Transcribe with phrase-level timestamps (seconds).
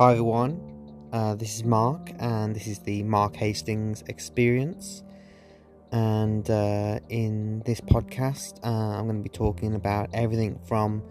[0.00, 0.58] Hi everyone,
[1.12, 5.02] uh, this is Mark, and this is the Mark Hastings Experience.
[5.92, 11.02] And uh, in this podcast, uh, I'm going to be talking about everything from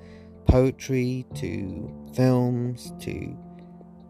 [0.48, 3.38] poetry to films to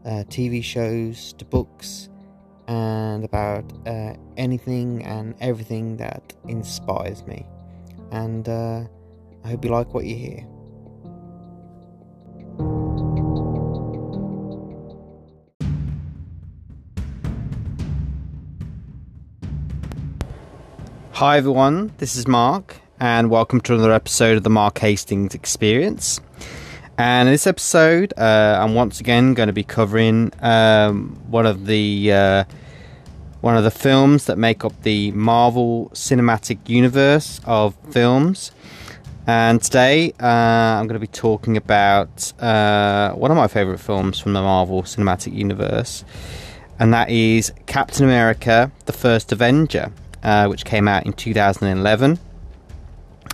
[0.06, 2.08] uh, TV shows to books,
[2.70, 7.46] and about uh, anything and everything that inspires me.
[8.12, 8.86] And uh,
[9.44, 10.59] I hope you like what you hear.
[21.20, 26.22] Hi everyone, this is Mark, and welcome to another episode of the Mark Hastings Experience.
[26.98, 31.66] And in this episode, uh, I'm once again going to be covering um, one of
[31.66, 32.44] the uh,
[33.42, 38.54] one of the films that make up the Marvel Cinematic Universe of films.
[39.28, 44.22] And today, uh, I'm going to be talking about uh, one of my favorite films
[44.22, 46.06] from the Marvel Cinematic Universe,
[46.80, 49.92] and that is Captain America: The First Avenger
[50.24, 52.20] uh, which came out in 2011.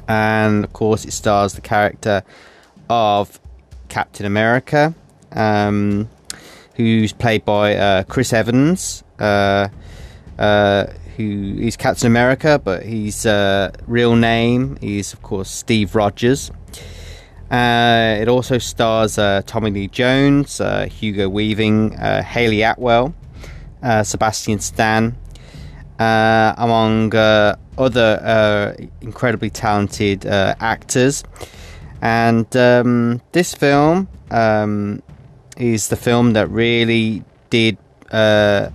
[0.07, 2.23] And of course, it stars the character
[2.89, 3.39] of
[3.89, 4.93] Captain America,
[5.31, 6.09] um,
[6.75, 9.69] who's played by uh, Chris Evans, uh,
[10.37, 16.51] uh who is Captain America, but his uh, real name is, of course, Steve Rogers.
[17.49, 20.59] Uh, it also stars Tommy Lee Jones,
[20.91, 23.15] Hugo Weaving, Hayley Atwell,
[24.03, 25.15] Sebastian Stan,
[25.99, 31.23] uh, among uh, other uh, incredibly talented uh, actors.
[32.01, 35.01] And um, this film um,
[35.57, 37.77] is the film that really did
[38.11, 38.69] uh,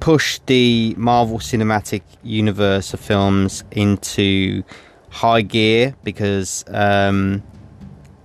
[0.00, 4.62] push the Marvel Cinematic Universe of films into
[5.10, 7.42] high gear because, um,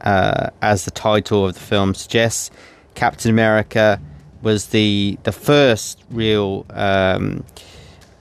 [0.01, 2.49] as the title of the film suggests,
[2.93, 3.99] Captain America
[4.41, 7.43] was the the first real um,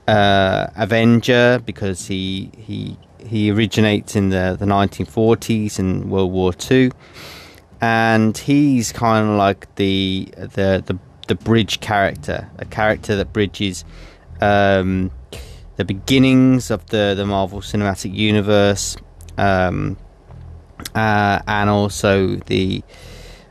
[0.07, 6.91] uh, Avenger because he he he originates in the, the 1940s and World War II,
[7.81, 13.83] and he's kind of like the the the the bridge character, a character that bridges
[14.41, 15.09] um,
[15.77, 18.95] the beginnings of the the Marvel Cinematic Universe,
[19.37, 19.97] um,
[20.93, 22.83] uh, and also the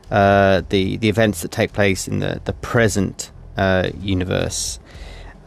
[0.09, 4.79] uh, the the events that take place in the the present uh, universe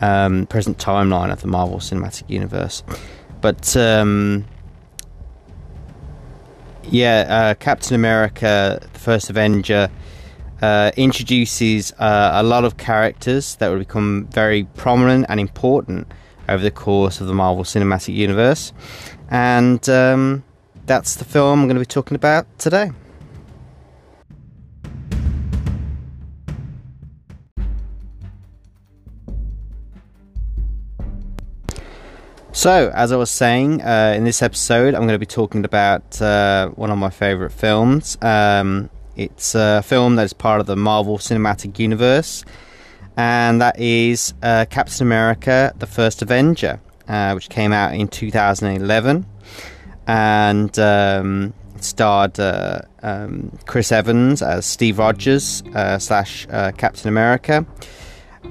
[0.00, 2.82] um, present timeline of the Marvel Cinematic Universe.
[3.40, 4.44] But um,
[6.84, 9.90] yeah, uh, Captain America, the first Avenger,
[10.62, 16.10] uh, introduces uh, a lot of characters that will become very prominent and important
[16.48, 18.72] over the course of the Marvel Cinematic Universe.
[19.30, 20.44] And um,
[20.86, 22.90] that's the film I'm going to be talking about today.
[32.58, 36.20] So, as I was saying, uh, in this episode, I'm going to be talking about
[36.20, 38.18] uh, one of my favourite films.
[38.20, 42.44] Um, it's a film that is part of the Marvel Cinematic Universe,
[43.16, 49.24] and that is uh, Captain America: The First Avenger, uh, which came out in 2011,
[50.08, 57.64] and um, starred uh, um, Chris Evans as Steve Rogers uh, slash Captain America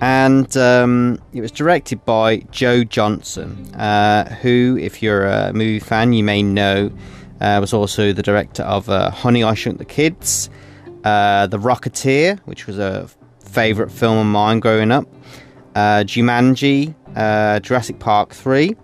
[0.02, 6.14] and um, it was directed by Joe Johnston, uh, who, if you're a movie fan,
[6.14, 6.92] you may know,
[7.42, 10.50] uh, was also the director of uh, Honey, I Shrunk the Kids,
[11.04, 13.10] uh, The Rocketeer, which was a
[13.40, 15.08] favourite film of mine growing up,
[15.76, 18.76] uh, Jumanji, uh, Jurassic Park 3.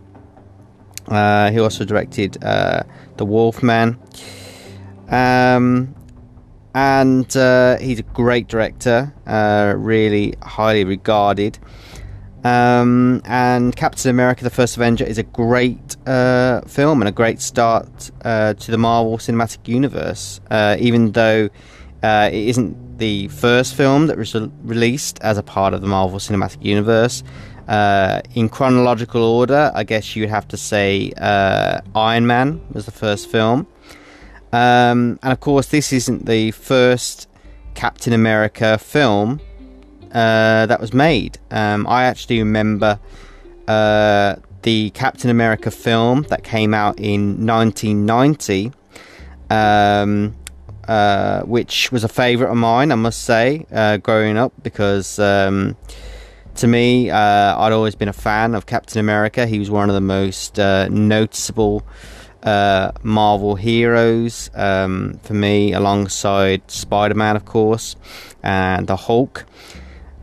[1.09, 2.85] he also directed The
[3.25, 4.00] Wolfman.
[5.09, 5.94] Um,
[6.73, 11.59] and uh, he's a great director, uh, really highly regarded.
[12.44, 17.39] Um, and Captain America: The First Avenger is a great uh, film and a great
[17.39, 20.41] start uh, to the Marvel Cinematic Universe.
[20.52, 21.49] Uh, even though
[22.02, 25.87] uh, it isn't the first film that was re- released as a part of the
[25.87, 27.23] Marvel Cinematic Universe,
[28.35, 31.14] in chronological order, I guess you would have to say
[31.96, 33.67] Iron Man was the first film.
[34.53, 37.28] Um, and of course, this isn't the first
[37.73, 39.41] Captain America film
[40.11, 41.40] uh, that was made.
[41.50, 43.00] Um, I actually remember
[43.67, 48.72] uh, the Captain America film that came out in 1990,
[49.50, 50.35] um,
[50.88, 55.76] uh, which was a favourite of mine, I must say, uh, growing up, because um,
[56.55, 59.47] to me, uh, I'd always been a fan of Captain America.
[59.47, 61.84] He was one of the most uh, noticeable
[62.43, 67.95] uh, Marvel heroes um, for me, alongside Spider Man, of course,
[68.43, 69.45] and the Hulk.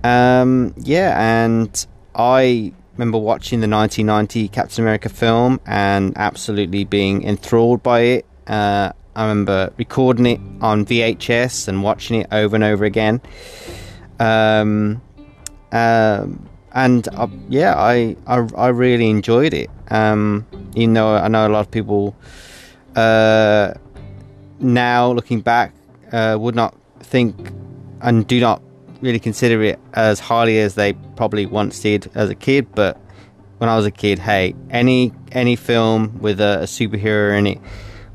[0.05, 7.83] Um, yeah, and I remember watching the 1990 Captain America film and absolutely being enthralled
[7.83, 8.27] by it.
[8.47, 13.21] Uh, I remember recording it on VHS and watching it over and over again.
[14.19, 15.01] Um,
[15.73, 19.71] um, and uh, yeah, I, I, I really enjoyed it.
[19.91, 22.15] Um, you know, I know a lot of people
[22.97, 23.75] uh,
[24.61, 25.75] now looking back
[26.13, 27.53] uh, would not think
[28.01, 28.63] and do not
[29.01, 32.73] really consider it as highly as they probably once did as a kid.
[32.75, 32.97] But
[33.59, 37.61] when I was a kid, hey, any any film with a, a superhero in it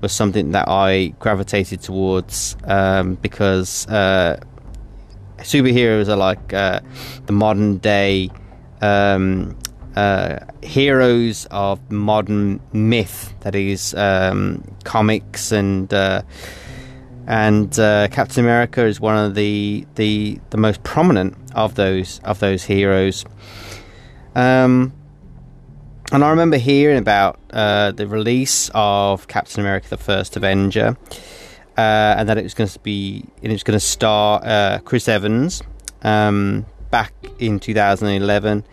[0.02, 4.40] was something that I gravitated towards um, because uh,
[5.40, 6.82] superheroes are like uh,
[7.26, 8.30] the modern day
[8.82, 9.58] um,
[9.96, 16.22] uh, heroes of modern myth that is um, comics and uh,
[17.28, 22.40] and uh, Captain America is one of the the the most prominent of those of
[22.40, 23.26] those heroes.
[24.36, 24.94] Um,
[26.12, 30.98] and I remember hearing about uh, the release of Captain America: The First Avenger,
[31.78, 35.08] uh, and that it was going to be it was going to star uh, Chris
[35.08, 35.64] Evans
[36.04, 38.64] um, back in 2011.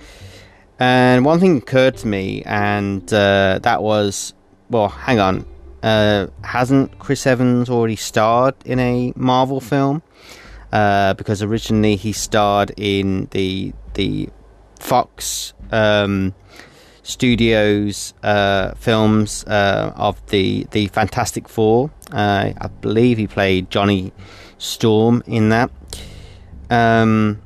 [0.83, 4.35] And one thing occurred to me, and uh, that was,
[4.69, 5.47] well, hang on,
[5.81, 10.03] uh, hasn't Chris Evans already starred in a Marvel film?
[10.73, 14.29] Uh, because originally he starred in the the
[14.81, 16.35] Fox um,
[17.05, 21.93] Studios uh, films uh, of the the Fantastic Four.
[22.11, 24.13] Uh, I believe he played Johnny
[24.59, 25.71] Storm in that.
[26.71, 27.41] Um,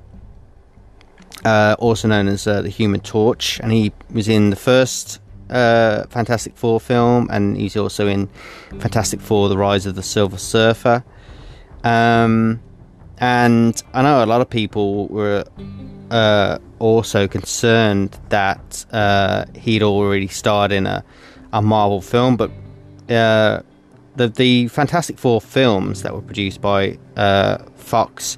[1.46, 6.56] uh, also known as the Human Torch, and he was in the first uh, Fantastic
[6.56, 8.28] Four film, and he's also in
[8.80, 11.04] Fantastic Four: The Rise of the Silver Surfer.
[11.84, 12.60] Um,
[13.18, 15.44] and I know a lot of people were
[16.10, 21.04] uh, also concerned that uh, he'd already starred in a,
[21.52, 22.50] a Marvel film, but
[23.08, 23.62] uh,
[24.16, 28.36] the the Fantastic Four films that were produced by uh, Fox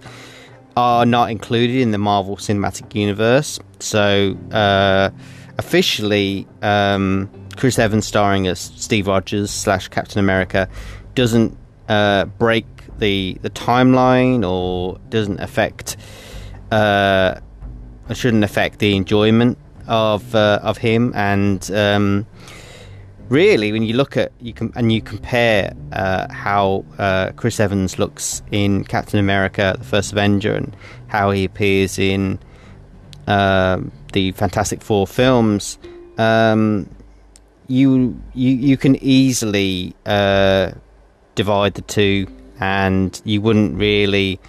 [0.78, 3.58] are not included in the Marvel Cinematic Universe.
[3.80, 5.10] So uh,
[5.58, 10.68] officially, um, Chris Evans starring as Steve Rogers slash Captain America
[11.16, 11.56] doesn't
[11.88, 12.64] uh, break
[12.98, 15.96] the the timeline or doesn't affect
[16.70, 17.40] uh,
[18.14, 19.58] shouldn't affect the enjoyment
[19.88, 22.24] of uh, of him and um,
[23.28, 27.98] really when you look at you can and you compare uh, how uh, Chris Evans
[27.98, 30.76] looks in Captain America the First Avenger and
[31.08, 32.38] how he appears in
[33.28, 35.78] um, the Fantastic Four films,
[36.16, 36.88] um,
[37.66, 40.72] you you you can easily uh,
[41.34, 42.26] divide the two,
[42.58, 44.40] and you wouldn't really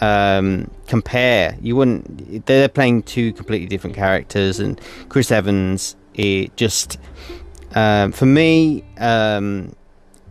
[0.00, 1.56] um, compare.
[1.62, 2.46] You wouldn't.
[2.46, 6.98] They're playing two completely different characters, and Chris Evans, it just
[7.76, 9.76] um, for me, um,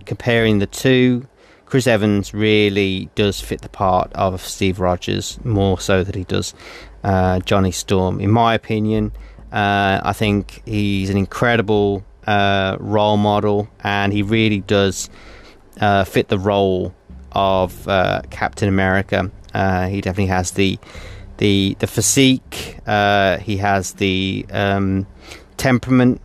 [0.06, 1.28] comparing the two.
[1.66, 6.54] Chris Evans really does fit the part of Steve Rogers more so than he does
[7.04, 8.20] uh, Johnny Storm.
[8.20, 9.12] In my opinion,
[9.52, 15.10] uh, I think he's an incredible uh, role model, and he really does
[15.80, 16.94] uh, fit the role
[17.32, 19.32] of uh, Captain America.
[19.54, 20.80] Uh, he definitely has the
[21.38, 22.80] the the physique.
[22.86, 25.06] he has the um,
[25.58, 26.22] temperament,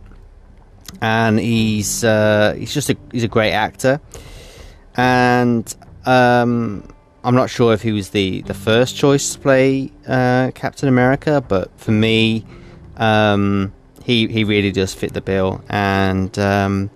[1.01, 3.99] and he's he's just a he's a great actor.
[4.95, 5.73] And
[6.05, 6.83] um,
[7.23, 11.43] I'm not sure if he was the, the first choice to play uh, Captain America,
[11.47, 12.45] but for me,
[12.97, 16.89] um, he he really does fit the bill, and um,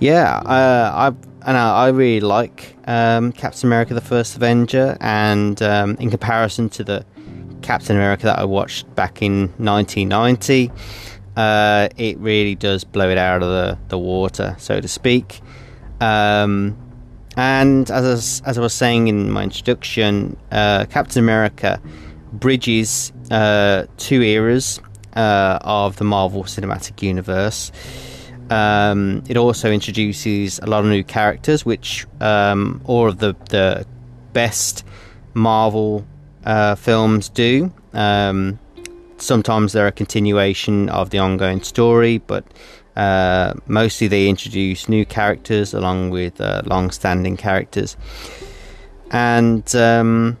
[0.00, 1.06] yeah, uh, I
[1.46, 6.68] and I, I really like um, Captain America: The First Avenger, and um, in comparison
[6.70, 7.06] to the
[7.62, 10.72] Captain America that I watched back in 1990,
[11.36, 15.40] uh, it really does blow it out of the, the water, so to speak.
[16.00, 16.76] Um,
[17.36, 21.80] and as I, as I was saying in my introduction, uh, Captain America
[22.32, 24.80] bridges uh, two eras
[25.14, 27.72] uh, of the Marvel Cinematic Universe.
[28.50, 33.86] Um, it also introduces a lot of new characters, which um, all of the, the
[34.32, 34.84] best
[35.34, 36.04] Marvel
[36.44, 37.72] uh, films do.
[37.92, 38.58] Um,
[39.20, 42.44] sometimes they're a continuation of the ongoing story, but
[42.96, 47.96] uh, mostly they introduce new characters along with uh, long standing characters.
[49.10, 50.38] And um,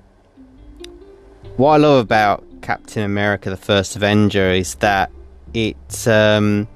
[1.56, 5.10] what I love about Captain America the First Avenger is that
[5.54, 6.06] it.
[6.06, 6.68] Um,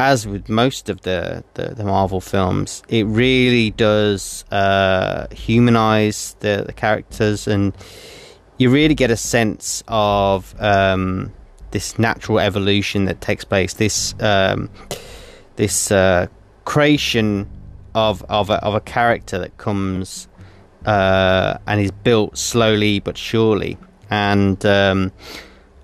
[0.00, 6.64] as with most of the, the, the Marvel films, it really does uh, humanize the,
[6.66, 7.74] the characters, and
[8.60, 11.32] you really get a sense of um,
[11.70, 13.72] this natural evolution that takes place.
[13.72, 14.68] This um,
[15.56, 16.26] this uh,
[16.66, 17.48] creation
[17.94, 20.28] of of a, of a character that comes
[20.84, 23.78] uh, and is built slowly but surely,
[24.10, 25.10] and um,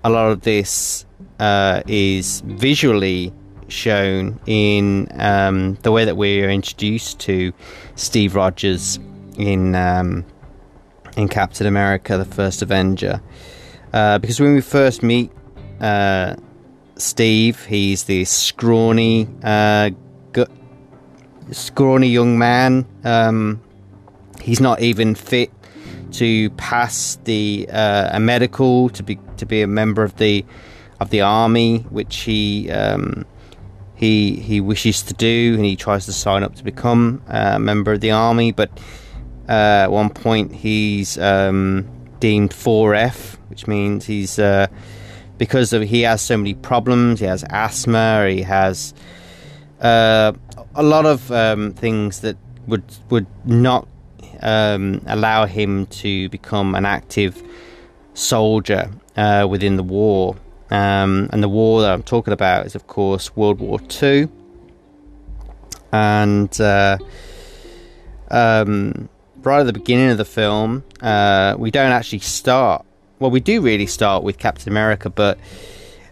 [0.03, 1.03] a lot of this
[1.39, 3.33] uh, is visually
[3.69, 7.51] shown in um, the way that we're introduced to
[7.95, 8.99] Steve Rogers
[9.35, 10.23] in um,
[11.17, 13.21] in Captain America: The First Avenger.
[13.91, 15.31] Uh, because when we first meet
[15.81, 16.35] uh,
[16.95, 19.89] Steve, he's this scrawny, uh,
[20.31, 20.45] gu-
[21.51, 22.85] scrawny young man.
[23.03, 23.61] Um,
[24.41, 25.51] he's not even fit
[26.13, 30.45] to pass the uh, a medical to be to be a member of the
[30.99, 33.25] of the army, which he um,
[33.95, 37.91] he he wishes to do, and he tries to sign up to become a member
[37.91, 38.51] of the army.
[38.51, 38.69] But
[39.49, 41.87] uh, at one point, he's um,
[42.19, 44.67] deemed 4F, which means he's uh,
[45.37, 47.19] because of he has so many problems.
[47.19, 48.27] He has asthma.
[48.29, 48.93] He has
[49.79, 50.33] uh,
[50.75, 52.37] a lot of um, things that
[52.67, 53.87] would would not
[54.41, 57.41] um, allow him to become an active
[58.13, 60.35] soldier uh, within the war.
[60.69, 64.29] Um, and the war that I'm talking about is, of course, World War Two.
[65.93, 66.97] And uh,
[68.29, 69.07] um,
[69.47, 72.85] right at the beginning of the film, uh, we don't actually start.
[73.19, 75.39] Well, we do really start with Captain America, but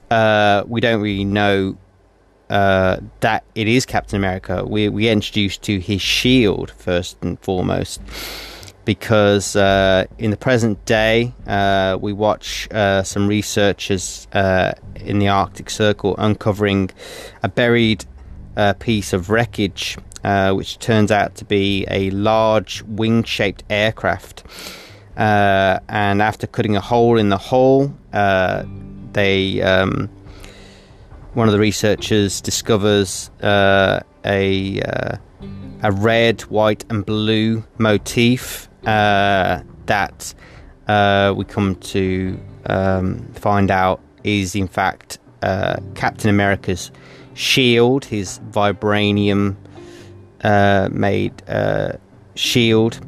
[0.09, 1.77] uh, we don't really know
[2.49, 4.63] uh, that it is Captain America.
[4.65, 8.01] We we introduced to his shield first and foremost
[8.85, 15.27] because uh, in the present day, uh, we watch uh, some researchers uh, in the
[15.27, 16.91] Arctic Circle uncovering
[17.43, 18.05] a buried
[18.57, 24.43] uh, piece of wreckage, uh, which turns out to be a large wing shaped aircraft.
[25.17, 27.93] and after cutting a hole in the hull,
[29.13, 29.61] they.
[29.61, 30.09] Um,
[31.33, 34.01] one of the researchers discovers a
[35.85, 40.33] a red, white, and blue motif uh, that
[40.87, 46.91] uh, we come to um, find out is in fact uh, Captain America's
[47.35, 49.55] shield, his vibranium
[50.43, 51.93] uh, made uh,
[52.33, 52.99] shield,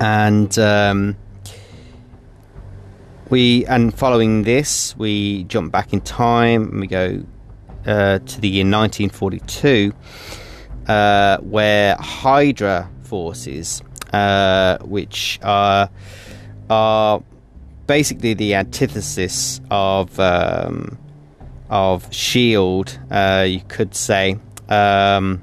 [0.00, 1.16] and um,
[3.28, 7.22] we and following this, we jump back in time and we go
[7.86, 9.92] uh, to the year 1942,
[11.42, 15.90] where Hydra forces, uh, which are
[16.70, 17.22] are
[17.86, 20.96] basically the antithesis of um,
[21.72, 22.98] of Shield.
[23.10, 24.36] Uh, you could say
[24.68, 25.42] um,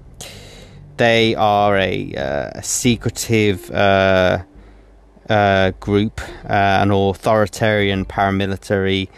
[0.98, 4.44] they are a, uh, secretive uh,
[5.28, 9.10] uh group, uh, an authoritarian paramilitary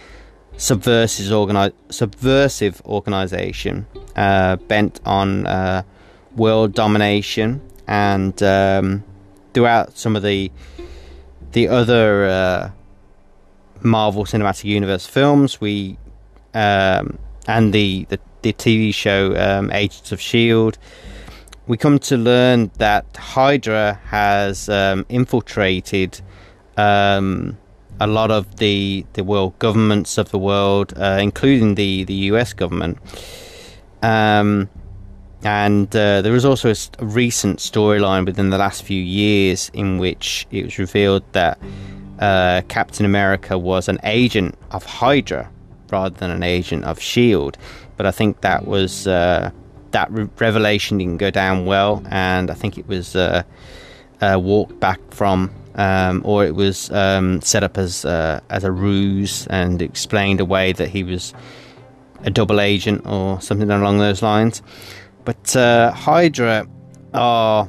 [0.56, 5.84] subversive, organi- subversive organization uh, bent on
[6.36, 9.04] world domination and um,
[9.54, 10.50] throughout some of the
[11.52, 12.72] the other
[13.82, 15.98] Marvel Cinematic Universe films, we
[16.54, 17.18] um,
[17.48, 20.78] and the, the, the TV show um, Agents of Shield,
[21.68, 26.22] we come to learn that Hydra has um, infiltrated
[26.78, 27.58] um,
[28.00, 32.54] a lot of the the world governments of the world, uh, including the the U.S.
[32.54, 32.98] government.
[34.02, 34.70] Um,
[35.44, 39.98] and uh, there was also a, a recent storyline within the last few years in
[39.98, 41.60] which it was revealed that
[42.20, 45.50] uh, Captain America was an agent of Hydra
[45.92, 47.58] rather than an agent of Shield.
[47.98, 49.52] But I think that was uh,
[49.92, 53.44] that re- revelation didn't go down well, and I think it was uh,
[54.22, 59.48] walked back from, um, or it was um, set up as uh, as a ruse
[59.48, 61.34] and explained away that he was
[62.24, 64.62] a double agent or something along those lines.
[65.26, 66.68] But uh, Hydra
[67.14, 67.68] are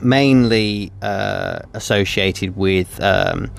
[0.00, 3.50] mainly uh, associated with um,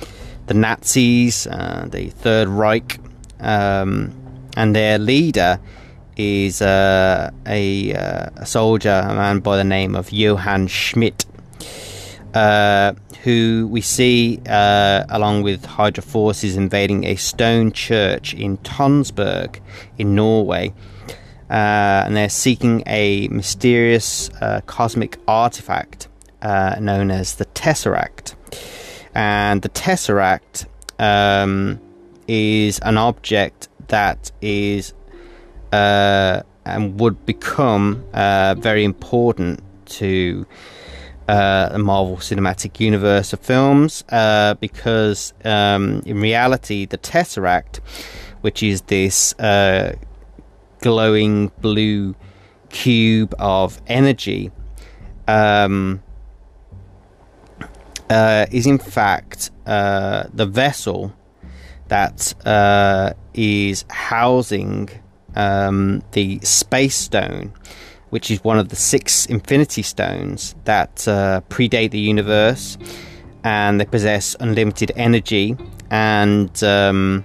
[0.48, 3.00] the Nazis, uh, the Third Reich,
[3.44, 4.14] um,
[4.56, 5.60] and their leader
[6.16, 11.26] is uh, a, uh, a, soldier, a man by the name of Johann Schmidt,
[12.34, 19.60] uh, who we see along with Hydra forces invading a stone church in Tonsberg
[19.98, 20.74] in Norway
[21.54, 26.08] uh, and they're seeking a mysterious uh, cosmic artifact
[26.42, 28.34] uh, known as the Tesseract.
[29.14, 30.66] And the Tesseract
[30.98, 31.80] um,
[32.28, 34.94] is an object that is
[35.72, 40.46] uh, and would become uh, very important to
[41.28, 47.78] uh, the Marvel Cinematic Universe of films uh, because, um, in reality, the Tesseract,
[48.42, 49.96] which is this uh,
[50.82, 52.16] glowing blue
[52.70, 54.52] cube of energy,
[55.28, 56.04] um,
[58.10, 61.14] uh, is in fact the vessel
[61.94, 64.90] that uh, is housing
[65.36, 67.54] um, the Space Stone,
[68.10, 72.80] which is one of the six Infinity Stones that uh, predate the universe,
[73.44, 75.56] and they possess unlimited energy
[75.92, 77.24] and um,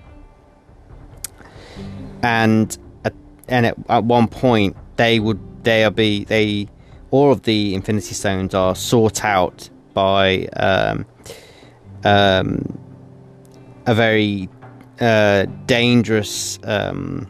[2.23, 3.15] and at,
[3.49, 6.69] and at, at one point they would they be they
[7.11, 11.07] all of the Infinity Stones are sought out by um,
[12.05, 12.79] um,
[13.87, 14.51] a very
[15.01, 17.29] uh, dangerous um,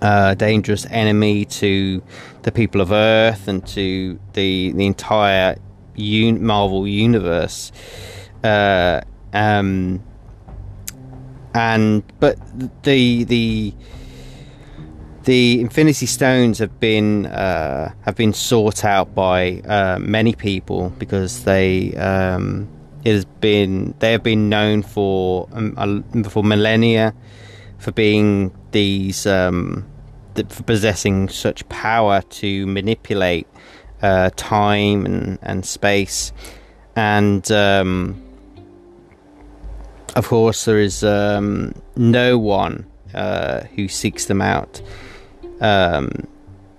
[0.00, 2.02] uh, dangerous enemy to
[2.42, 5.56] the people of Earth and to the the entire
[5.96, 7.72] un- Marvel universe.
[8.44, 9.00] Uh,
[9.32, 10.02] um,
[11.54, 12.38] and but
[12.84, 13.74] the the
[15.24, 21.44] the Infinity Stones have been uh, have been sought out by uh, many people because
[21.44, 22.68] they um,
[23.08, 27.14] it has been they have been known for um, for millennia
[27.78, 29.88] for being these um,
[30.34, 33.46] for possessing such power to manipulate
[34.02, 36.32] uh, time and, and space.
[36.96, 38.22] And um,
[40.14, 44.82] of course there is um, no one uh, who seeks them out
[45.60, 46.10] um,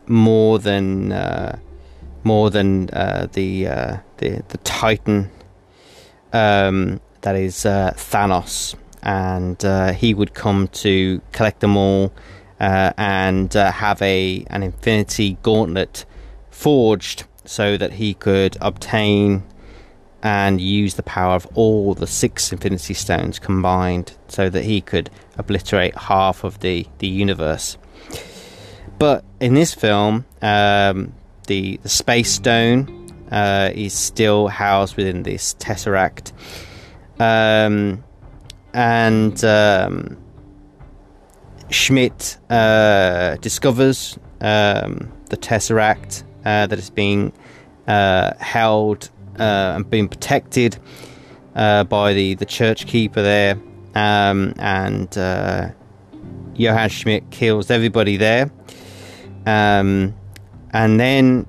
[0.06, 1.58] more than uh,
[2.24, 5.32] more than uh, the, uh, the the Titan
[6.34, 12.12] um, that is uh, Thanos and uh, he would come to collect them all
[12.60, 16.06] uh, and uh, have a an infinity gauntlet
[16.52, 19.44] forged so that he could obtain
[20.22, 25.10] and use the power of all the six infinity stones combined so that he could
[25.38, 27.78] obliterate half of the, the universe.
[28.98, 31.14] But in this film, um,
[31.48, 32.99] the, the space stone
[33.32, 36.32] uh, is still housed within this tesseract.
[37.20, 38.04] Um,
[38.74, 40.18] and um,
[41.70, 47.34] Schmidt uh, discovers um, the Tesseract uh, that is being
[47.88, 50.78] uh, held uh, and being protected
[51.56, 53.60] uh, by the, the church keeper there.
[53.96, 55.74] Um, and
[56.56, 58.52] Johann Schmidt kills everybody there.
[59.46, 60.14] Um,
[60.72, 61.46] and then,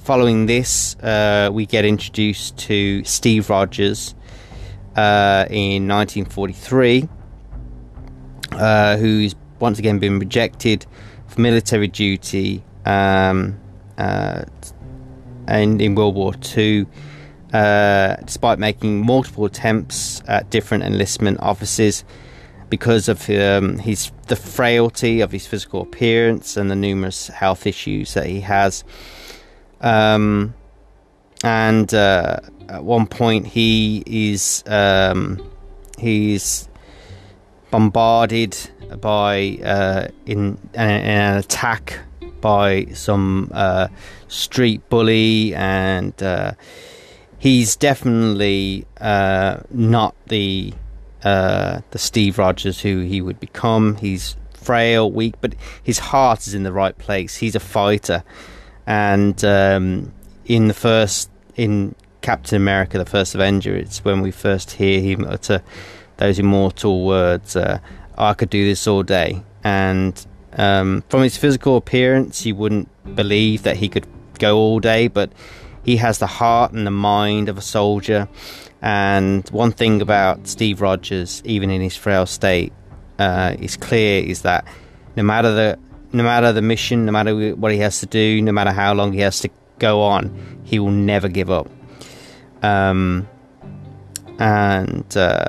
[0.00, 0.96] following this,
[1.52, 4.14] we get introduced to Steve Rogers
[4.96, 7.08] in 1943,
[8.98, 10.86] who's once again been rejected
[11.28, 13.58] for military duty um,
[13.98, 14.42] uh,
[15.46, 16.86] and in World War II,
[17.52, 22.04] uh, despite making multiple attempts at different enlistment offices
[22.68, 28.14] because of um, his the frailty of his physical appearance and the numerous health issues
[28.14, 28.84] that he has.
[29.80, 30.54] Um,
[31.42, 35.42] and uh, at one point, he is um,
[35.98, 36.68] he's
[37.70, 38.56] bombarded
[39.00, 41.98] by uh, in, in, an attack
[42.40, 43.88] by some uh,
[44.28, 46.52] street bully, and uh,
[47.38, 50.72] he's definitely uh, not the
[51.22, 53.96] uh, the Steve Rogers who he would become.
[53.96, 57.36] He's frail, weak, but his heart is in the right place.
[57.36, 58.22] He's a fighter,
[58.90, 60.12] and um,
[60.46, 65.24] in the first in Captain America: The First Avenger, it's when we first hear him
[65.24, 65.62] utter
[66.16, 67.54] those immortal words.
[67.54, 67.78] Uh,
[68.18, 69.44] I could do this all day.
[69.62, 74.08] And um, from his physical appearance, you wouldn't believe that he could
[74.40, 75.30] go all day, but
[75.84, 78.28] he has the heart and the mind of a soldier.
[78.82, 82.72] And one thing about Steve Rogers, even in his frail state,
[83.20, 84.64] uh, is clear is that
[85.14, 85.78] no matter the
[86.12, 89.12] no matter the mission, no matter what he has to do, no matter how long
[89.12, 91.68] he has to go on, he will never give up.
[92.62, 93.28] Um,
[94.38, 95.44] and uh,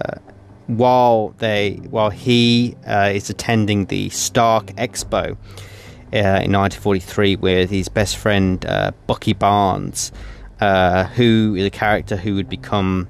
[0.68, 5.32] while they while he uh, is attending the Stark Expo
[6.14, 10.12] uh, in 1943 with his best friend uh, Bucky Barnes,
[10.60, 13.08] uh, who is a character who would become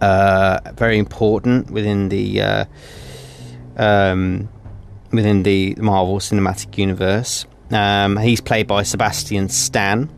[0.00, 2.66] uh, very important within the
[3.76, 4.48] um,
[5.12, 7.46] within the Marvel Cinematic Universe.
[7.70, 10.08] Um, he's played by Sebastian Stan.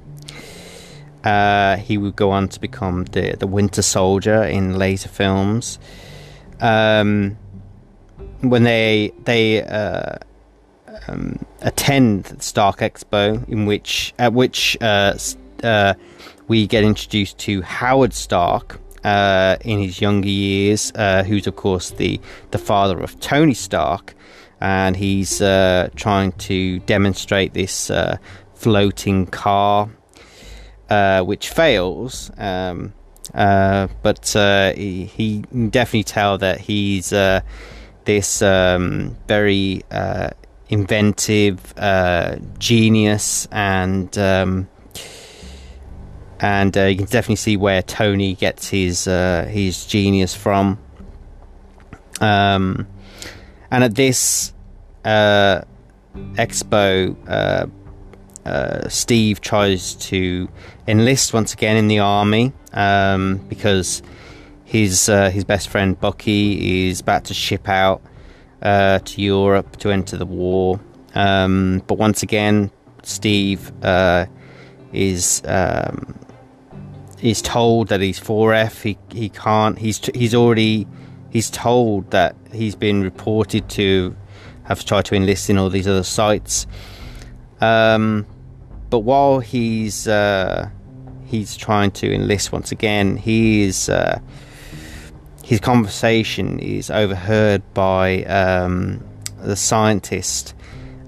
[1.78, 5.78] he would go on to become the the Winter Soldier in later films
[6.60, 7.36] um,
[8.40, 10.16] when they they uh,
[11.08, 15.16] um, attend Stark Expo, in which at which uh,
[15.62, 15.94] uh,
[16.48, 21.90] we get introduced to Howard Stark uh, in his younger years, uh, who's of course
[21.90, 22.20] the
[22.50, 24.14] the father of Tony Stark,
[24.60, 27.90] and he's uh, trying to demonstrate this
[28.54, 29.90] floating car,
[31.24, 32.30] which fails.
[32.38, 32.92] Um,
[33.32, 34.30] but
[34.76, 35.38] he, he
[35.70, 37.12] definitely tell that he's
[38.08, 40.30] this um, very uh,
[40.70, 44.66] inventive uh, genius, and um,
[46.40, 50.78] and uh, you can definitely see where Tony gets his uh, his genius from.
[52.22, 52.88] Um,
[53.70, 54.52] and at this
[55.04, 55.62] uh,
[56.34, 57.16] expo,
[58.44, 60.48] uh, Steve tries to
[60.86, 64.02] enlist once again in the army um, because
[64.64, 68.02] his uh, his best friend Bucky is about to ship out
[68.62, 70.80] uh, to Europe to enter the war.
[71.14, 72.70] Um, but once again,
[73.02, 74.26] Steve uh,
[74.92, 76.18] is um,
[77.22, 78.82] is told that he's 4F.
[78.82, 79.78] He he can't.
[79.78, 80.86] He's he's already
[81.30, 84.16] he's told that he's been reported to
[84.64, 86.66] have tried to enlist in all these other sites.
[87.60, 88.26] Um,
[88.90, 90.68] but while he's uh,
[91.26, 94.20] he's trying to enlist once again, he is uh,
[95.44, 99.02] his conversation is overheard by um,
[99.40, 100.54] the scientist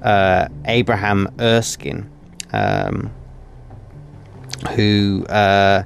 [0.03, 2.11] uh, Abraham Erskine,
[2.53, 3.11] um,
[4.75, 5.83] who uh,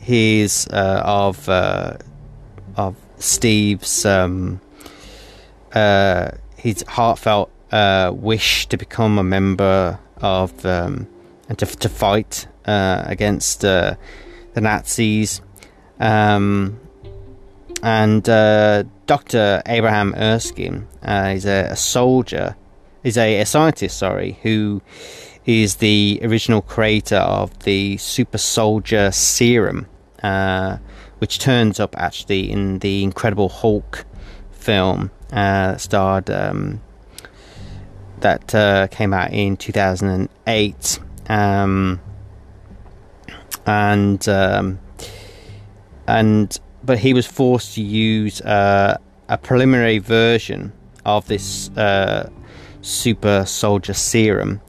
[0.00, 1.96] hears uh, of uh,
[2.76, 4.60] of Steve's um,
[5.72, 11.06] uh, his heartfelt uh, wish to become a member of um,
[11.48, 13.96] and to, to fight against the
[14.56, 15.40] Nazis.
[15.98, 16.80] Um,
[17.82, 19.62] and uh, Dr.
[19.66, 22.56] Abraham Erskine uh, is a, a, soldier,
[23.02, 24.82] is a, a, scientist, sorry, who
[25.46, 29.86] is the original creator of the super soldier serum,
[30.22, 30.76] uh,
[31.20, 34.06] which turns up actually in the Incredible Hulk
[34.50, 36.80] film uh, starred um,
[38.20, 42.00] that uh, came out in 2008, um,
[43.66, 44.78] and um,
[46.06, 48.96] and but he was forced to use uh,
[49.28, 50.72] a preliminary version
[51.04, 52.30] of this uh,
[52.80, 54.60] super soldier serum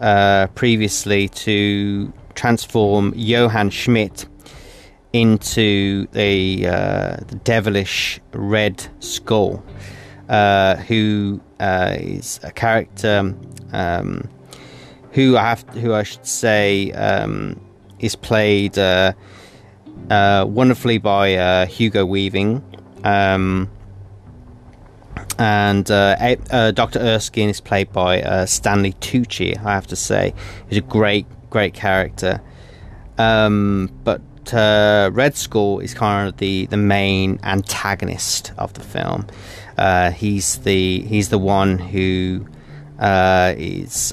[0.00, 4.26] uh, previously to transform Johann Schmidt
[5.20, 9.62] into the, uh, the devilish Red Skull,
[10.28, 13.34] uh, who uh, is a character
[13.72, 14.28] um,
[15.12, 17.60] who I have, who I should say um,
[17.98, 19.14] is played uh,
[20.48, 22.62] wonderfully by uh, Hugo Weaving.
[23.04, 23.70] Um,
[25.38, 26.16] and uh,
[26.50, 26.98] uh Dr.
[26.98, 30.34] Erskine is played by uh, Stanley Tucci, I have to say.
[30.68, 32.40] He's a great, great character.
[33.18, 34.20] Um, but
[34.52, 39.26] uh, Red Skull is kind of the, the main antagonist of the film.
[40.14, 42.46] he's the he's the one who
[43.00, 44.12] is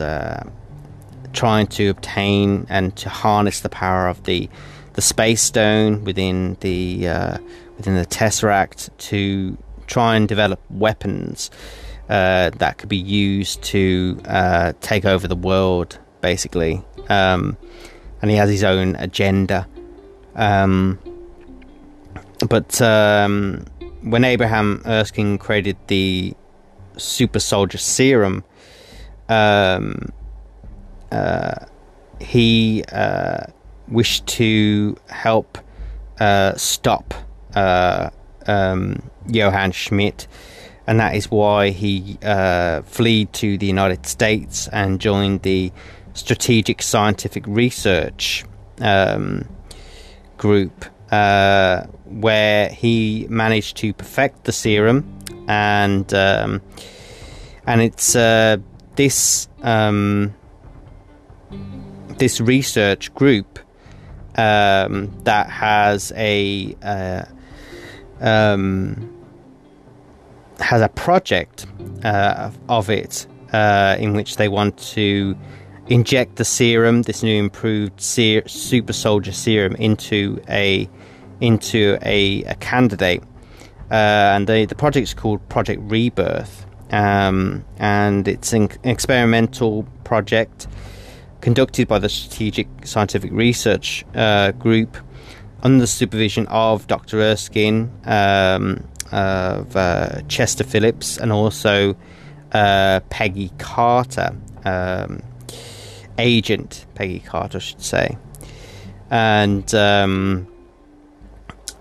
[1.33, 4.49] trying to obtain and to harness the power of the
[4.93, 7.37] the space stone within the uh,
[7.77, 11.51] within the tesseract to try and develop weapons
[12.09, 16.83] uh, that could be used to uh, take over the world, basically.
[17.09, 17.57] Um,
[18.21, 19.67] and he has his own agenda.
[20.35, 20.99] Um,
[22.49, 23.65] but um,
[24.01, 26.33] when Abraham Erskine created the
[26.97, 28.43] super soldier serum,
[29.29, 30.09] um,
[31.11, 31.65] uh,
[32.19, 33.45] he uh,
[33.87, 35.57] wish to help
[36.19, 37.13] uh, stop
[37.55, 38.09] uh,
[38.47, 40.27] um, Johann Schmidt,
[40.87, 45.71] and that is why he uh, fled to the United States and joined the
[46.13, 48.45] Strategic Scientific Research
[48.79, 49.47] um,
[50.37, 55.05] Group, uh, where he managed to perfect the serum,
[55.47, 56.61] and um,
[57.65, 58.57] and it's uh,
[58.95, 60.33] this um,
[62.17, 63.59] this research group
[64.37, 67.25] um, that has a uh,
[68.21, 69.11] um,
[70.59, 71.65] has a project
[72.03, 75.37] uh, of it uh, in which they want to
[75.87, 80.89] inject the serum, this new improved ser- super soldier serum, into a
[81.41, 83.21] into a, a candidate,
[83.91, 90.67] uh, and the the project is called Project Rebirth, um, and it's an experimental project
[91.41, 94.97] conducted by the Strategic Scientific Research uh, Group
[95.61, 97.21] under the supervision of Dr.
[97.21, 101.95] Erskine, um, of uh, Chester Phillips, and also
[102.51, 105.21] uh, Peggy Carter, um,
[106.17, 108.17] Agent Peggy Carter, I should say,
[109.10, 110.47] and um,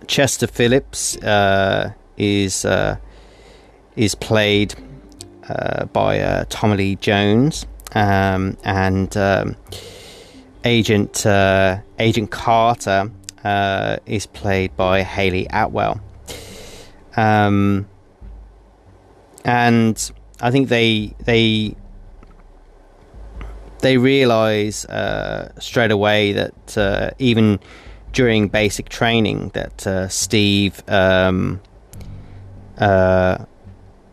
[0.06, 2.96] Chester Phillips uh, is uh,
[3.96, 4.74] is played
[5.48, 9.56] uh, by uh, Tommy Lee Jones, um, and um,
[10.64, 13.10] Agent uh, Agent Carter
[13.44, 16.00] uh, is played by Hayley Atwell.
[17.16, 17.86] Um,
[19.44, 21.76] and I think they they
[23.84, 27.60] they realize uh, straight away that uh, even
[28.14, 31.60] during basic training that uh, Steve um,
[32.78, 33.44] uh,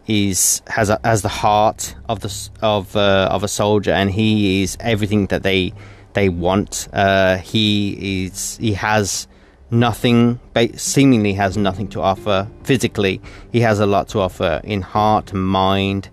[0.08, 4.62] is has a, has the heart of the of uh, of a soldier, and he
[4.62, 5.72] is everything that they
[6.14, 6.90] they want.
[6.92, 9.26] Uh, he is he has
[9.70, 10.38] nothing,
[10.76, 13.22] seemingly has nothing to offer physically.
[13.54, 16.10] He has a lot to offer in heart and mind.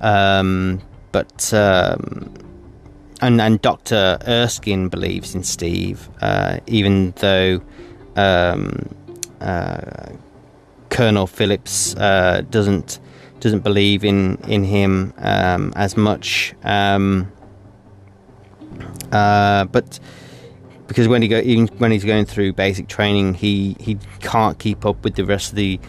[0.00, 0.80] Um,
[1.12, 2.32] but um,
[3.20, 7.60] and and Doctor Erskine believes in Steve, uh, even though
[8.16, 8.88] um,
[9.40, 10.10] uh,
[10.88, 12.98] Colonel Phillips uh, doesn't
[13.40, 16.54] doesn't believe in in him um, as much.
[16.62, 17.30] Um,
[19.12, 19.98] uh, but
[20.86, 24.84] because when he go even when he's going through basic training, he he can't keep
[24.84, 25.80] up with the rest of the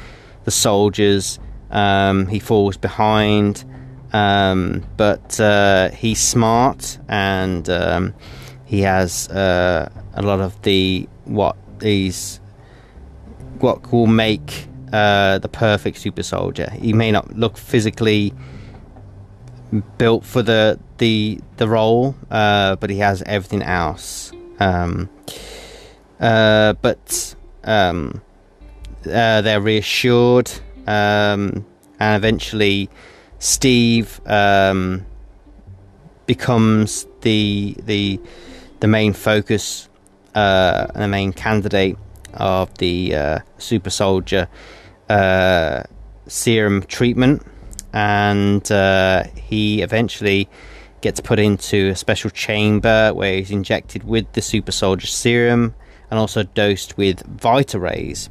[0.44, 1.40] the soldiers.
[1.72, 3.64] Um, he falls behind,
[4.14, 8.14] um, but uh, he's smart and um,
[8.66, 12.40] he has uh, a lot of the what these
[13.60, 16.70] what will make uh, the perfect super soldier.
[16.72, 18.34] He may not look physically
[19.98, 24.32] built for the the the role, uh, but he has everything else.
[24.60, 25.10] Um,
[26.20, 28.22] uh, but um,
[29.06, 30.52] uh, they're reassured,
[30.88, 31.66] um,
[32.00, 32.90] and eventually
[33.42, 35.04] Steve um,
[36.28, 38.20] becomes the the
[38.82, 39.90] the main focus,
[40.36, 41.98] uh, the main candidate
[42.36, 44.48] of the uh, super soldier
[45.10, 45.82] uh,
[46.28, 47.42] serum treatment,
[47.94, 50.48] and uh, he eventually
[51.02, 55.74] gets put into a special chamber where he's injected with the super soldier serum
[56.12, 58.30] and also dosed with Vita rays,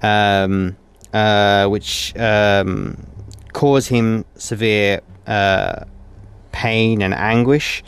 [0.00, 0.74] um,
[1.12, 2.96] uh, which um,
[3.56, 5.84] cause him severe uh,
[6.52, 7.82] pain and anguish.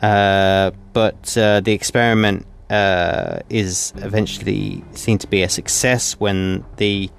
[0.00, 7.10] Uh, but uh, the experiment uh, is eventually seen to be a success when the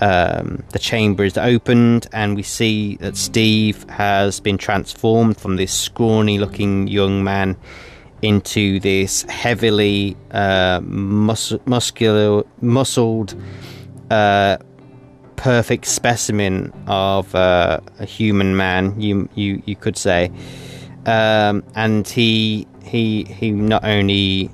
[0.00, 5.72] um, the chamber is opened, and we see that Steve has been transformed from this
[5.72, 7.56] scrawny looking young man
[8.22, 13.34] into this heavily uh, mus- muscular, muscled,
[14.10, 14.56] uh,
[15.36, 19.00] perfect specimen of uh, a human man.
[19.00, 20.30] You you you could say,
[21.06, 24.50] um, and he he he not only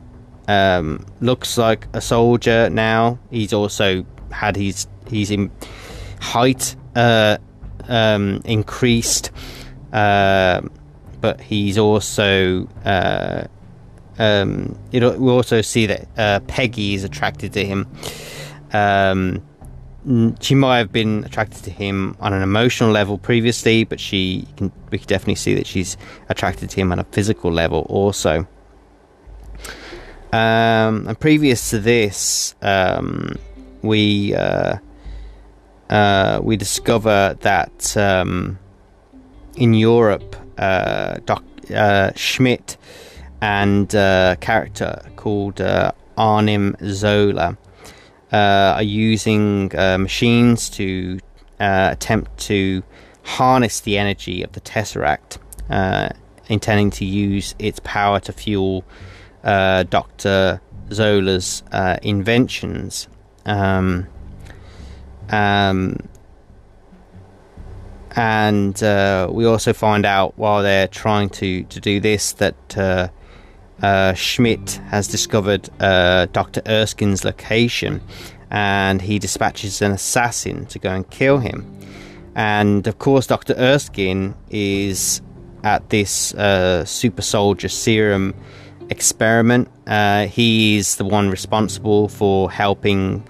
[0.48, 5.50] um, looks like a soldier now, he's also had his he's in
[6.20, 7.38] height uh,
[7.88, 9.30] um, increased,
[9.92, 10.60] uh,
[11.20, 12.66] but he's also.
[12.84, 13.44] Uh,
[14.18, 17.88] um, we also see that uh, Peggy is attracted to him.
[18.70, 19.42] Um,
[20.40, 24.72] she might have been attracted to him on an emotional level previously, but she can,
[24.90, 25.96] we can definitely see that she's
[26.28, 28.46] attracted to him on a physical level also.
[30.32, 33.36] Um, and previous to this, um,
[33.82, 34.78] we uh,
[35.90, 38.58] uh, we discover that um,
[39.56, 41.42] in Europe, uh, Doc,
[41.74, 42.76] uh, Schmidt
[43.42, 47.54] and a character called uh, Arnim Zola uh,
[48.32, 51.18] are using uh, machines to
[51.58, 52.82] attempt to
[53.22, 55.38] harness the energy of the Tesseract,
[56.48, 58.84] intending to use its power to fuel
[59.42, 60.60] Dr.
[60.92, 61.62] Zola's
[62.02, 63.08] inventions.
[63.46, 64.06] Um,
[65.30, 65.96] um,
[68.16, 73.08] and uh, we also find out while they're trying to, to do this that uh,
[73.82, 76.62] uh, Schmidt has discovered uh, Dr.
[76.66, 78.00] Erskine's location
[78.50, 81.64] and he dispatches an assassin to go and kill him.
[82.34, 83.54] And of course, Dr.
[83.54, 85.22] Erskine is
[85.62, 88.34] at this uh, super soldier serum
[88.88, 89.68] experiment.
[89.86, 93.24] Uh, he is the one responsible for helping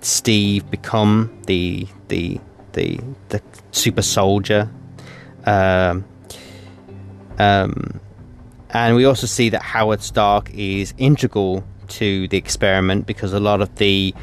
[0.00, 2.38] Steve become the the
[2.72, 3.40] the the
[3.72, 4.68] super soldier.
[5.46, 6.04] Um,
[7.38, 8.00] um,
[8.74, 13.62] and we also see that Howard Stark is integral to the experiment because a lot
[13.62, 14.14] of the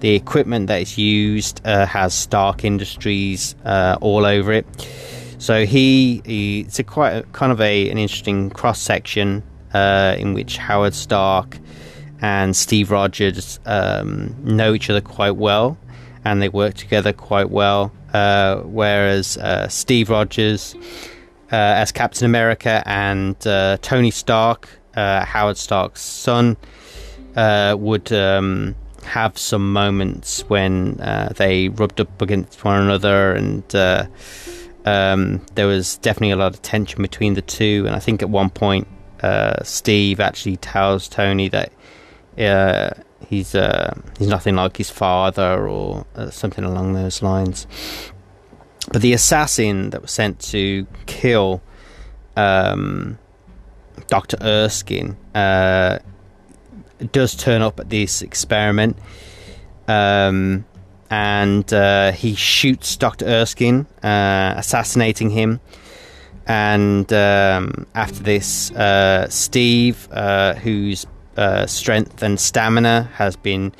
[0.00, 4.66] the equipment that is used uh, has Stark Industries uh, all over it.
[5.38, 9.42] So he, he it's a quite a, kind of a an interesting cross section
[9.72, 11.58] uh, in which Howard Stark
[12.20, 15.78] and Steve Rogers um, know each other quite well,
[16.24, 17.92] and they work together quite well.
[18.12, 20.74] Uh, whereas uh, Steve Rogers,
[21.50, 26.56] as Captain America, and uh, Tony Stark, Howard Stark's son,
[27.36, 28.12] would.
[28.12, 30.94] Um, have some moments when
[31.36, 33.64] they rubbed up against one another and
[34.84, 38.30] um, there was definitely a lot of tension between the two, and I think at
[38.30, 38.86] one point,
[39.22, 41.72] uh, Steve actually tells Tony that
[42.38, 42.90] uh,
[43.26, 47.66] he's uh, he's nothing like his father or uh, something along those lines.
[48.90, 51.62] But the assassin that was sent to kill
[52.36, 53.18] um,
[54.08, 55.98] Doctor Erskine uh,
[57.12, 58.98] does turn up at this experiment.
[59.86, 60.64] Um,
[61.10, 63.26] and uh, he shoots Dr.
[63.26, 65.60] Erskine, uh, assassinating him.
[66.46, 73.72] And um, after this, uh, Steve, uh, whose uh, strength and stamina has been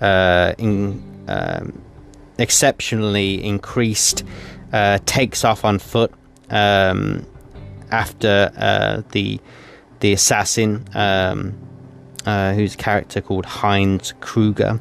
[0.00, 1.82] in, um,
[2.38, 4.24] exceptionally increased,
[5.06, 6.12] takes off on foot
[6.50, 7.26] um,
[7.90, 9.40] after the
[10.00, 11.54] the assassin, um,
[12.54, 14.80] whose character called Heinz Kruger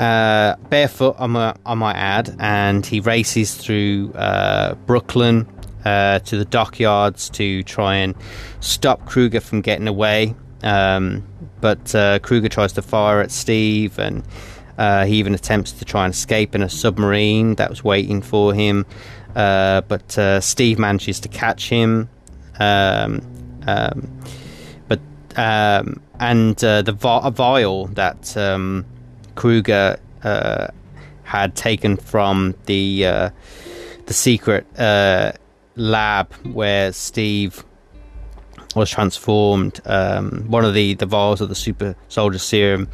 [0.00, 5.46] uh, barefoot, I might, I might add, and he races through uh, Brooklyn
[5.84, 8.14] uh, to the dockyards to try and
[8.60, 10.34] stop Kruger from getting away.
[10.62, 11.26] Um,
[11.60, 14.24] but uh, Kruger tries to fire at Steve, and
[14.80, 18.54] uh, he even attempts to try and escape in a submarine that was waiting for
[18.54, 18.86] him.
[19.36, 22.08] Uh, but Steve manages to catch him.
[22.58, 23.20] Um,
[23.66, 24.20] um,
[24.88, 25.00] but
[25.36, 28.86] um, and the vial that um,
[29.34, 30.68] Kruger uh,
[31.24, 33.30] had taken from the uh,
[34.06, 35.32] the secret uh,
[35.76, 37.64] lab where Steve
[38.74, 39.80] was transformed.
[39.84, 42.88] Um, one of the, the vials of the super soldier serum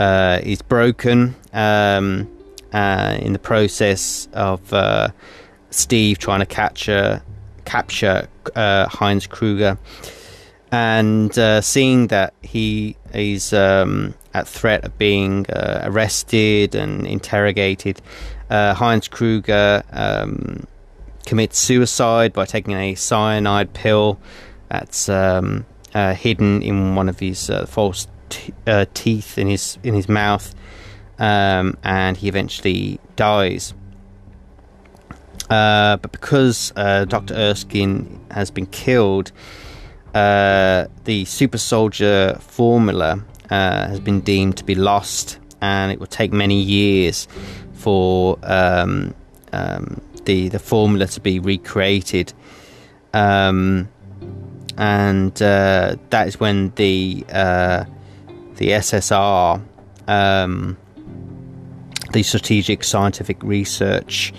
[0.00, 2.28] uh, is broken um,
[2.72, 5.08] uh, in the process of uh,
[5.70, 7.22] Steve trying to capture
[7.64, 9.78] capture Heinz Kruger
[10.72, 11.32] and
[11.64, 18.00] seeing that he is um, at threat of being uh, arrested and interrogated.
[18.48, 20.66] Uh, Heinz Kruger um,
[21.26, 24.18] commits suicide by taking a cyanide pill
[24.68, 29.78] that's um, uh, hidden in one of his uh, false t- uh, teeth in his
[29.82, 30.54] in his mouth,
[31.18, 33.74] um, and he eventually dies.
[35.48, 37.34] Uh, but because Dr.
[37.34, 39.32] Erskine has been killed,
[40.12, 46.32] the super soldier formula uh, has been deemed to be lost, and it will take
[46.32, 47.26] many years
[47.74, 49.14] for um,
[49.52, 52.32] um, the the formula to be recreated.
[53.12, 53.88] Um,
[54.76, 57.84] and uh, that is when the uh,
[58.60, 59.62] the SSR,
[60.06, 60.76] um,
[62.12, 64.34] the Strategic Scientific Research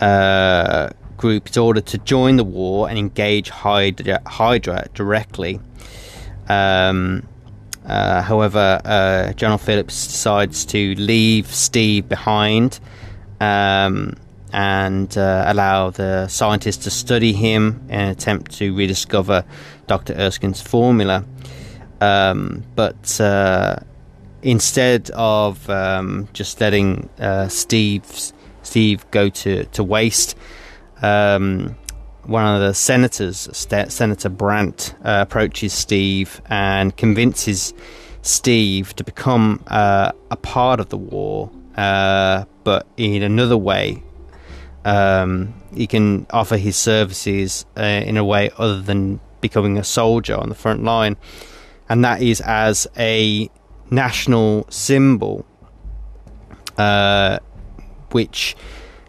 [0.00, 5.58] uh, Group, is ordered to join the war and engage Hydra, Hydra directly.
[6.48, 7.26] Um,
[7.84, 12.78] uh, however, uh, General Phillips decides to leave Steve behind
[13.40, 14.14] um,
[14.52, 19.44] and uh, allow the scientists to study him in an attempt to rediscover
[19.88, 20.14] Dr.
[20.14, 21.24] Erskine's formula.
[22.02, 23.76] Um, but uh,
[24.42, 28.04] instead of um, just letting uh, Steve
[28.62, 30.36] Steve go to, to waste,
[31.00, 31.76] um,
[32.24, 37.74] one of the senators, Senator Brandt, uh, approaches Steve and convinces
[38.22, 44.02] Steve to become uh, a part of the war, uh, but in another way.
[44.84, 50.36] Um, he can offer his services uh, in a way other than becoming a soldier
[50.36, 51.16] on the front line,
[51.92, 53.50] and that is as a
[53.90, 55.44] national symbol,
[56.78, 57.38] uh,
[58.12, 58.56] which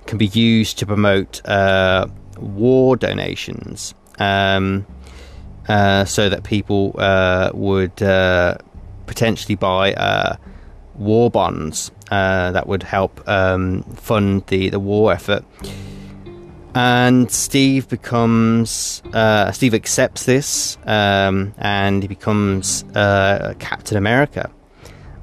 [0.05, 2.05] can be used to promote uh,
[2.37, 4.85] war donations um,
[5.69, 8.57] uh, so that people uh, would uh,
[9.07, 10.35] potentially buy uh,
[10.95, 15.45] war bonds that would help um, fund the, the war effort.
[16.75, 24.49] And Steve becomes uh, Steve accepts this, um, and he becomes Captain America.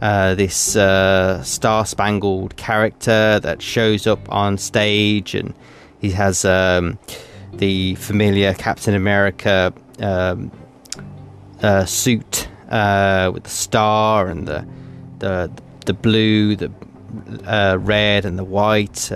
[0.01, 5.55] this star spangled character that shows up on stage and
[6.01, 6.99] he has um,
[7.53, 10.51] the familiar Captain America um,
[11.63, 14.67] uh, suit uh, with the star and the,
[15.19, 15.51] the
[15.87, 16.71] the blue, the
[17.45, 19.11] uh, red, and the white.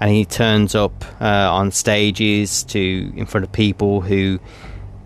[0.00, 4.38] And he turns up uh, on stages to in front of people who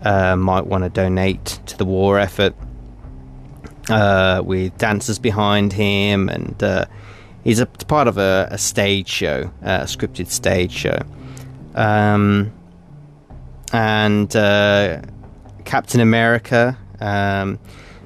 [0.01, 2.55] uh, might want to donate to the war effort.
[3.89, 6.85] Uh, with dancers behind him, and uh,
[7.43, 10.99] he's a part of a, a stage show, a scripted stage show.
[11.75, 12.53] Um,
[13.73, 15.01] and uh,
[15.65, 17.59] Captain America um,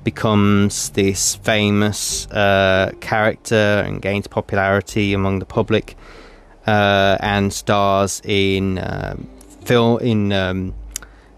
[0.04, 5.98] becomes this famous uh, character and gains popularity among the public,
[6.68, 9.28] uh, and stars in um,
[9.64, 10.74] film in um,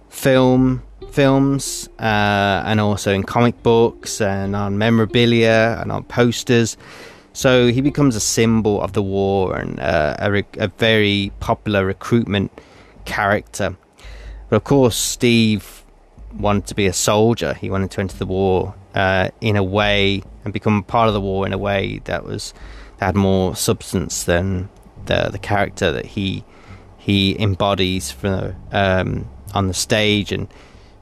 [0.09, 6.77] film films uh, and also in comic books and on memorabilia and on posters.
[7.33, 12.51] So he becomes a symbol of the war and uh, a, a, very popular recruitment
[13.05, 13.75] character.
[14.49, 15.83] But of course, Steve
[16.37, 17.53] wanted to be a soldier.
[17.53, 21.21] He wanted to enter the war uh, in a way and become part of the
[21.21, 22.53] war in a way that was
[22.97, 24.69] that had more substance than
[25.09, 26.43] the the character that he
[26.97, 30.31] he embodies for um, on the stage.
[30.31, 30.47] And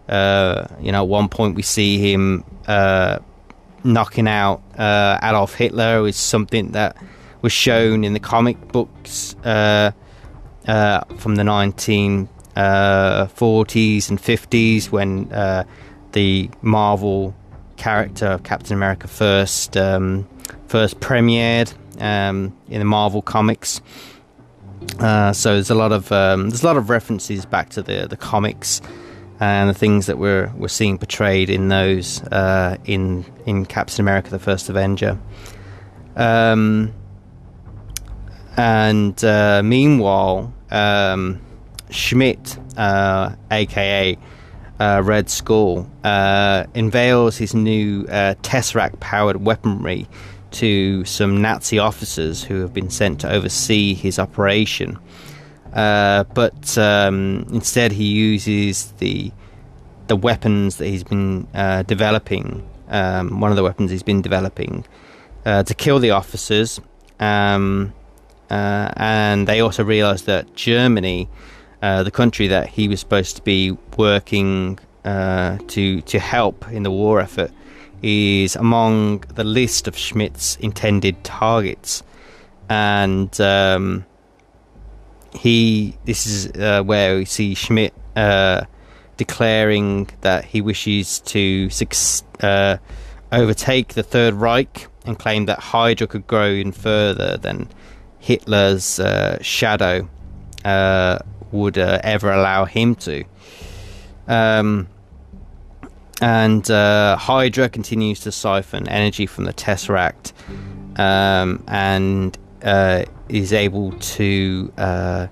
[0.09, 3.19] uh, you know, at one point we see him uh,
[3.83, 6.95] knocking out uh, Adolf Hitler is something that
[7.41, 9.91] was shown in the comic books uh,
[10.67, 13.27] uh, from the 1940s uh,
[14.09, 15.29] and 50s when
[16.13, 17.35] the Marvel
[17.75, 20.27] character of Captain America first um,
[20.67, 23.81] first premiered um, in the Marvel comics.
[24.99, 28.17] so there's a lot of um, there's a lot of references back to the the
[28.17, 28.81] comics
[29.39, 34.29] and the things that we're we're seeing portrayed in those uh, in in Captain America:
[34.29, 35.17] The First Avenger.
[36.15, 36.93] Um,
[38.55, 41.39] and uh, meanwhile, um,
[41.91, 44.17] Schmidt, uh, aka
[44.79, 50.07] uh, Red Skull, uh, unveils his new uh, Tesseract-powered weaponry
[50.51, 54.99] to some Nazi officers who have been sent to oversee his operation.
[55.73, 59.31] Uh, but um, instead, he uses the
[60.07, 62.67] the weapons that he's been uh, developing.
[62.87, 64.85] Um, one of the weapons he's been developing
[65.45, 66.79] uh, to kill the officers.
[67.19, 67.93] Um,
[68.49, 71.27] uh, and they also realize that Germany,
[71.81, 76.91] uh, the country that he was supposed to be working to to help in the
[76.91, 77.51] war effort,
[78.01, 82.03] is among the list of Schmidt's intended targets.
[82.69, 84.05] And um,
[85.33, 88.65] he this is uh, where we see Schmidt uh,
[89.15, 91.69] declaring that he wishes to
[92.41, 92.77] uh,
[93.31, 97.69] overtake the Third Reich and claim that Hydra could grow even further than
[98.19, 100.09] Hitler's uh, shadow
[100.65, 101.19] uh,
[101.51, 103.23] would uh, ever allow him to.
[104.27, 104.89] Um,
[106.21, 110.33] and Hydra continues to siphon energy from the Tesseract
[110.99, 112.37] um, and
[113.29, 115.27] is able to uh,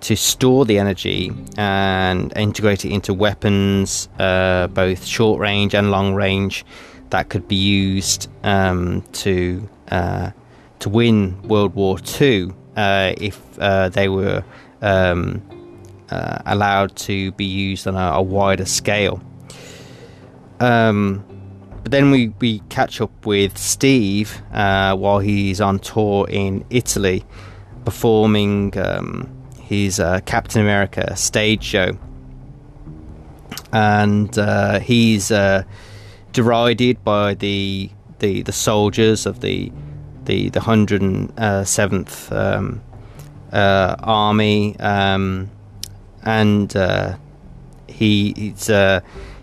[0.00, 6.14] to store the energy and integrate it into weapons, uh, both short range and long
[6.14, 6.64] range,
[7.10, 10.30] that could be used um, to uh,
[10.80, 14.44] to win World War II uh, if uh, they were
[14.82, 15.42] um,
[16.10, 19.20] uh, allowed to be used on a, a wider scale.
[20.60, 21.24] Um,
[21.82, 27.24] but then we, we catch up with Steve uh, while he's on tour in Italy,
[27.84, 29.28] performing um,
[29.60, 31.96] his uh, Captain America stage show.
[33.72, 35.64] And uh, he's uh,
[36.32, 39.72] derided by the, the the soldiers of the
[40.24, 41.02] the the hundred
[41.38, 41.64] uh,
[42.30, 42.82] um,
[43.52, 45.50] uh, army, um,
[46.22, 46.72] and
[47.88, 48.70] he he's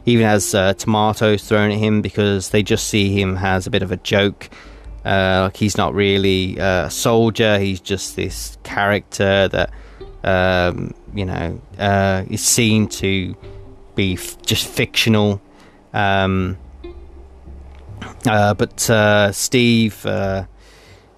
[0.06, 3.82] even has uh, tomatoes thrown at him because they just see him as a bit
[3.82, 4.50] of a joke.
[5.04, 9.72] Uh, like he's not really uh, a soldier; he's just this character that
[10.24, 13.36] um, you know uh, is seen to
[13.96, 15.42] be f- just fictional.
[15.94, 16.58] Um,
[18.26, 20.06] uh, but uh, Steve,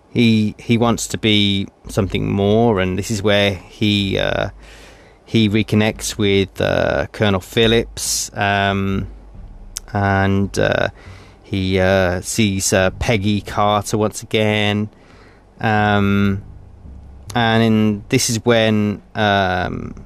[0.09, 4.17] he he wants to be something more, and this is where he
[5.27, 9.07] he reconnects with uh, Colonel Phillips um,
[9.93, 10.87] and uh,
[11.43, 14.89] he uh, sees uh, Peggy Carter once again.
[15.59, 16.43] Um,
[17.35, 20.05] and in, this is when um,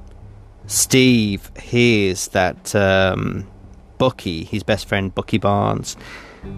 [0.65, 3.47] Steve hears that um,
[3.99, 5.97] Bucky, his best friend Bucky Barnes,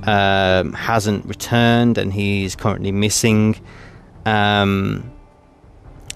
[0.04, 3.60] um, hasn't returned and he's currently missing.
[4.26, 5.13] Um,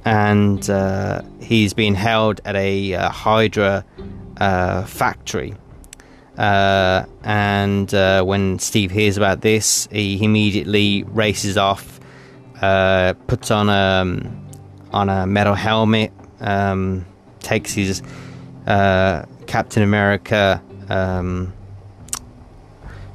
[0.07, 3.83] and uh, he's been held at a uh, Hydra
[4.37, 5.53] uh, factory.
[6.37, 11.99] Uh, and uh, when Steve hears about this, he immediately races off,
[12.61, 14.31] uh, puts on a
[14.93, 17.05] on a metal helmet, um,
[17.39, 18.01] takes his
[18.65, 21.51] Captain America um,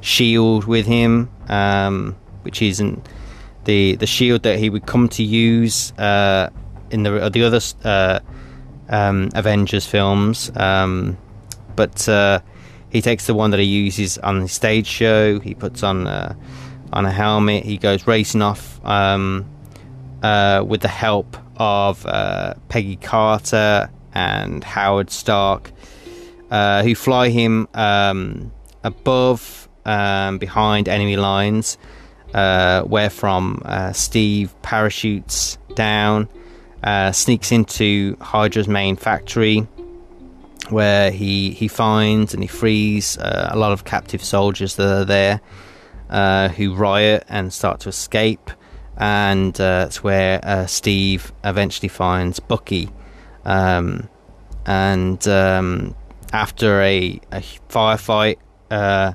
[0.01, 3.07] shield with him, um, which isn't
[3.63, 6.49] the the shield that he would come to use uh,
[6.93, 8.19] in the the other uh,
[8.89, 10.51] um, Avengers films.
[10.55, 11.17] Um,
[11.75, 12.39] but uh,
[12.89, 15.39] he takes the one that he uses on the stage show.
[15.39, 16.35] He puts on uh,
[16.91, 17.65] on a helmet.
[17.65, 19.49] He goes racing off um,
[20.21, 25.71] uh, with the help of uh, Peggy Carter and Howard Stark,
[26.49, 28.51] who fly him um,
[28.83, 31.77] above um, behind enemy lines,
[32.33, 36.29] uh, where from uh, Steve parachutes down,
[36.83, 39.59] uh, sneaks into Hydra's main factory,
[40.69, 45.05] where he he finds and he frees uh, a lot of captive soldiers that are
[45.05, 45.41] there,
[46.09, 48.51] uh, who riot and start to escape,
[48.97, 52.89] and uh, it's where Steve eventually finds Bucky.
[53.45, 54.09] Um,
[54.65, 55.95] and um,
[56.31, 58.37] after a, a firefight,
[58.71, 59.13] uh,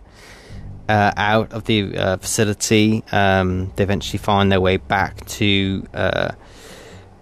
[0.89, 3.05] uh, out of the uh, facility.
[3.13, 6.33] Um, they eventually find their way back to uh,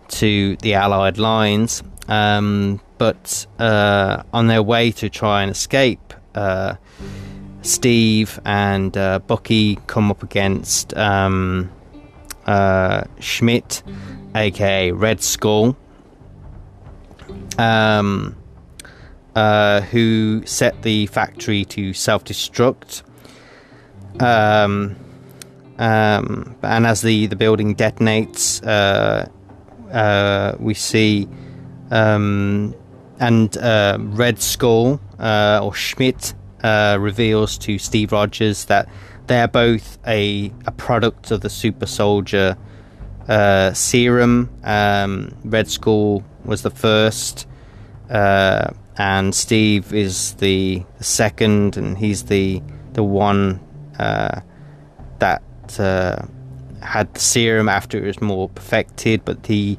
[0.09, 6.77] to the Allied lines, um, but uh, on their way to try and escape, uh,
[7.63, 11.71] Steve and uh, Bucky come up against um,
[13.19, 13.83] Schmidt,
[14.35, 15.77] aka Red Skull.
[17.59, 18.37] Um,
[19.91, 23.03] who set the factory to self destruct
[24.21, 24.97] um,
[25.79, 29.29] um, and as the, the building detonates, uh,
[29.97, 31.29] uh, we see
[31.91, 32.75] um,
[33.19, 38.89] and uh, Red Skull uh, or Schmidt uh, reveals to Steve Rogers that
[39.27, 42.57] they're both a, a product of the super soldier
[43.29, 44.51] uh, serum.
[44.65, 47.47] Um, Red Skull was the first,
[48.09, 53.61] and Steve is the, second, and he's the the one
[53.99, 54.41] uh,
[55.19, 55.43] that
[55.79, 56.25] uh,
[56.83, 59.79] had the serum after it was more perfected, but the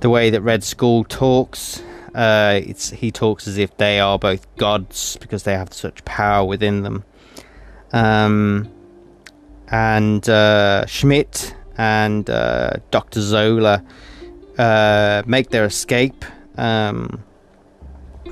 [0.00, 1.82] the way that Red Skull talks,
[2.14, 6.44] uh, it's he talks as if they are both gods because they have such power
[6.44, 7.04] within them.
[7.92, 8.70] Um,
[9.68, 13.82] and uh, Schmidt and uh, Doctor Zola
[14.58, 16.24] uh, make their escape.
[16.56, 17.24] Um,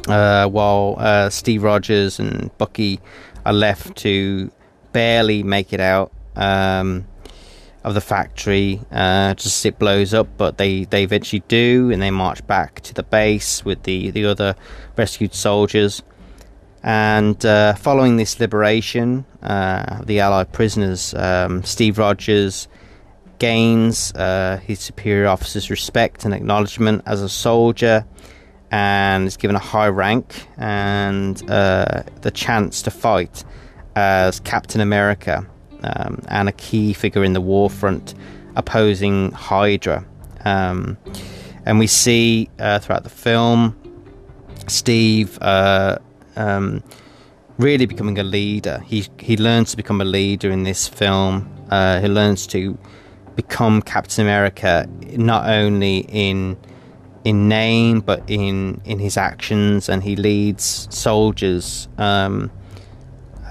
[0.06, 3.00] while Steve Rogers and Bucky
[3.44, 4.50] are left to
[4.92, 7.06] barely make it out um,
[7.84, 12.10] of the factory uh, just it blows up, but they, they eventually do, and they
[12.10, 14.54] march back to the base with the, the other
[14.96, 16.02] rescued soldiers.
[16.82, 22.68] And uh, following this liberation uh, the Allied prisoners, um, Steve Rogers
[23.38, 28.06] gains uh, his superior officer's respect and acknowledgement as a soldier
[28.70, 33.44] and is given a high rank and uh, the chance to fight
[33.96, 35.46] as Captain America
[35.82, 38.14] um, and a key figure in the war front
[38.56, 40.04] opposing Hydra.
[40.44, 40.96] Um,
[41.64, 43.76] and we see uh, throughout the film
[44.68, 45.98] Steve uh,
[46.36, 46.82] um,
[47.58, 48.82] really becoming a leader.
[48.86, 51.48] He he learns to become a leader in this film.
[51.70, 52.78] Uh, he learns to
[53.36, 56.56] become Captain America not only in
[57.24, 62.50] in name but in in his actions, and he leads soldiers um,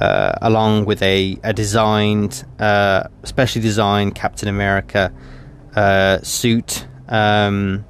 [0.02, 5.14] uh, along with a, a designed, uh, specially designed Captain America
[5.76, 7.86] uh, suit um,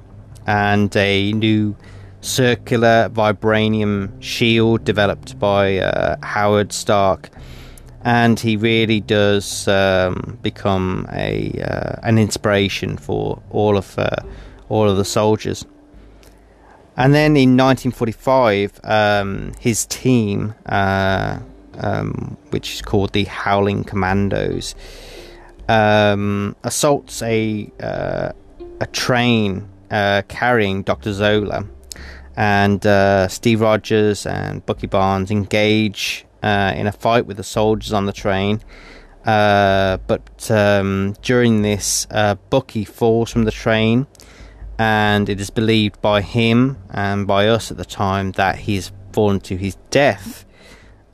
[0.46, 1.74] and a new
[2.20, 7.30] circular vibranium shield developed by uh, Howard Stark.
[8.04, 14.16] And he really does um, become a uh, an inspiration for all of uh,
[14.68, 15.64] all of the soldiers.
[16.96, 21.38] And then in 1945, um, his team, uh,
[21.78, 24.74] um, which is called the Howling Commandos,
[25.68, 28.32] um, assaults a uh,
[28.80, 31.66] a train uh, carrying Doctor Zola,
[32.36, 37.92] and uh, Steve Rogers and Bucky Barnes engage uh, in a fight with the soldiers
[37.92, 38.60] on the train.
[39.24, 44.06] Uh, but um, during this, uh, Bucky falls from the train,
[44.78, 49.40] and it is believed by him and by us at the time that he's fallen
[49.40, 50.44] to his death.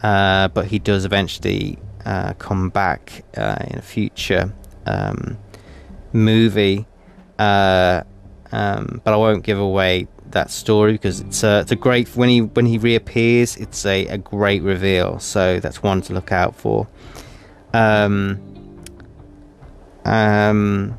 [0.03, 4.55] Uh, but he does eventually uh, come back uh, in a future
[4.87, 5.39] um,
[6.13, 6.87] movie.
[7.39, 8.03] Uh,
[8.53, 12.29] um, but I won't give away that story because it's a, it's a great when
[12.29, 16.55] he when he reappears it's a, a great reveal so that's one to look out
[16.55, 16.87] for
[17.73, 18.39] um
[20.05, 20.99] um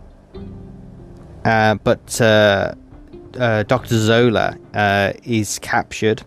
[1.45, 2.74] uh, but uh,
[3.39, 3.97] uh, Dr.
[3.97, 6.22] Zola uh, is captured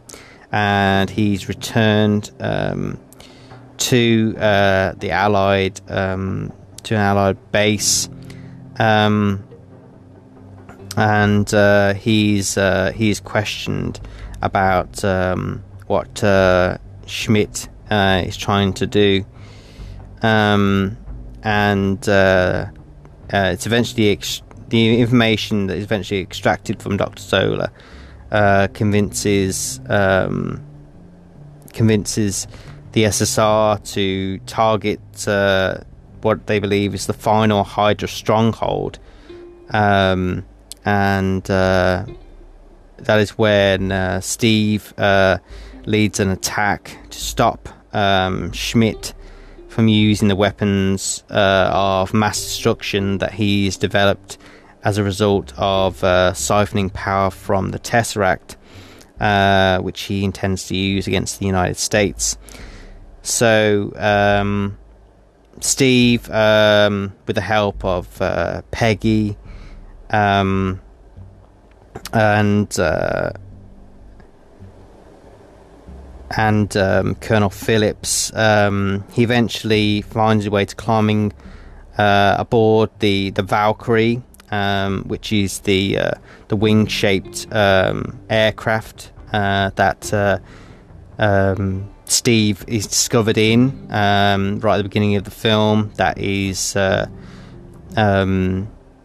[0.53, 3.01] and he's returned um,
[3.79, 6.53] to uh, the Allied um,
[6.85, 8.09] to an Allied base.
[8.79, 9.45] Um,
[10.97, 14.01] and uh, he's uh, he's questioned
[14.43, 16.77] about um, what uh,
[17.07, 19.25] Schmidt uh, is trying to do,
[20.21, 20.99] um,
[21.43, 22.67] and uh,
[23.33, 27.23] it's eventually ex- the information that is eventually extracted from Doctor
[28.33, 30.65] Zola convinces um,
[31.73, 32.47] convinces
[32.93, 35.01] the SSR to target
[36.23, 38.99] what they believe is the final Hydra stronghold.
[39.71, 40.45] Um,
[40.85, 42.07] and uh,
[42.99, 45.39] that is when uh, Steve uh,
[45.87, 49.15] leads an attack to stop um, Schmidt
[49.69, 54.39] from using the weapons uh, of mass destruction that he's developed
[54.85, 58.57] as a result of uh, siphoning power from the Tesseract,
[59.21, 62.37] uh, which he intends to use against the United States.
[63.23, 64.79] So, um,
[65.61, 68.19] Steve, um, with the help of
[68.73, 69.37] Peggy,
[70.11, 70.81] um,
[72.13, 73.33] and uh,
[76.37, 78.33] and um, Colonel Phillips.
[78.35, 81.33] Um, he eventually finds a way to climbing
[81.99, 84.23] uh, aboard the the Valkyrie,
[84.53, 86.11] um, which is the uh,
[86.49, 90.39] the wing shaped um, aircraft uh, that uh,
[91.19, 95.91] um, Steve is discovered in right at the beginning of the film.
[95.97, 97.09] That is uh,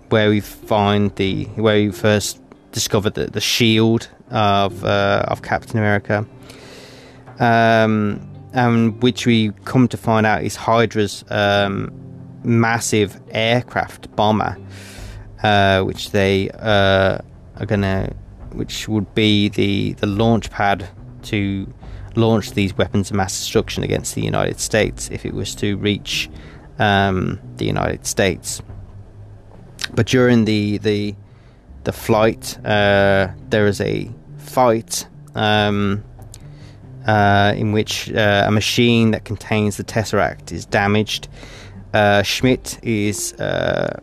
[0.09, 2.39] where we find the where we first
[2.71, 6.25] discovered the, the shield of uh, of Captain America,
[7.39, 8.21] um,
[8.53, 11.91] and which we come to find out is Hydra's um,
[12.43, 14.57] massive aircraft bomber,
[15.43, 17.19] uh, which they uh,
[17.57, 18.13] are gonna,
[18.53, 20.89] which would be the the launch pad
[21.23, 21.71] to
[22.15, 26.29] launch these weapons of mass destruction against the United States if it was to reach
[26.79, 28.61] um, the United States.
[29.93, 31.15] But during the the
[31.83, 36.03] the flight, uh, there is a fight um,
[37.05, 41.29] uh, in which uh, a machine that contains the tesseract is damaged.
[41.93, 44.01] Uh, Schmidt is uh,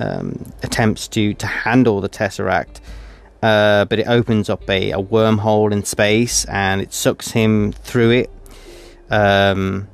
[0.00, 2.80] um, attempts to to handle the tesseract.
[3.42, 8.10] Uh, but it opens up a, a, wormhole in space and it sucks him through
[8.10, 8.30] it.
[9.10, 9.88] Um,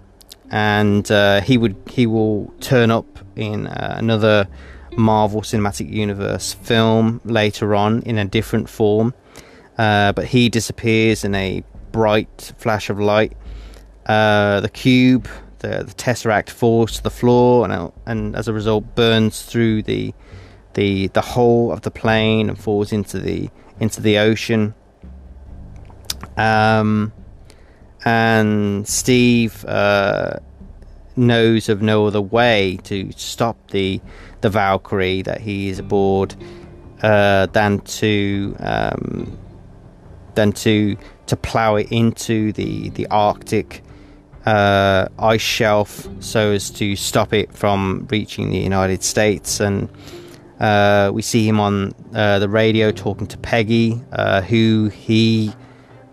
[0.50, 1.07] and
[1.44, 4.48] he would he will turn up in another
[4.96, 9.14] Marvel Cinematic Universe film later on in a different form.
[9.78, 13.36] Uh, but he disappears in a bright flash of light.
[14.07, 15.28] Uh, the cube,
[15.66, 20.14] the, the tesseract, falls to the floor, and, and as a result, burns through the
[20.74, 23.50] the the hull of the plane and falls into the
[23.80, 24.74] into the ocean.
[26.36, 27.12] Um,
[28.04, 30.38] and Steve uh,
[31.16, 34.00] knows of no other way to stop the
[34.42, 36.34] the Valkyrie that he is aboard
[37.02, 39.38] uh, than to um,
[40.34, 40.96] than to
[41.26, 43.82] to plow it into the the Arctic
[44.47, 49.90] uh, ice shelf so as to stop it from reaching the United States and.
[50.59, 55.53] Uh, we see him on uh, the radio talking to Peggy, uh, who he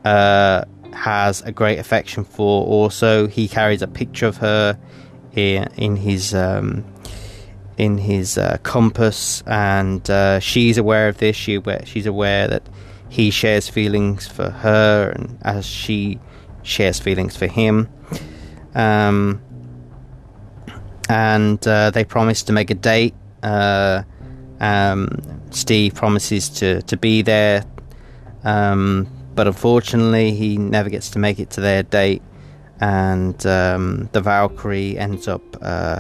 [0.03, 2.65] uh, has a great affection for.
[2.65, 4.77] Also, he carries a picture of her
[5.31, 6.83] in, in his um,
[7.77, 10.11] in his uh, compass, and
[10.43, 11.37] she's aware of this.
[11.37, 12.67] She she's aware that
[13.07, 16.19] he shares feelings for her, and as she
[16.63, 17.89] shares feelings for him.
[18.73, 19.41] Um,
[21.09, 23.13] and uh, they promise to make a date.
[23.41, 24.03] Uh,
[24.59, 25.09] um,
[25.51, 27.65] Steve promises to, to be there,
[28.43, 32.21] um, but unfortunately, he never gets to make it to their date,
[32.79, 35.99] and um, the Valkyrie ends up uh,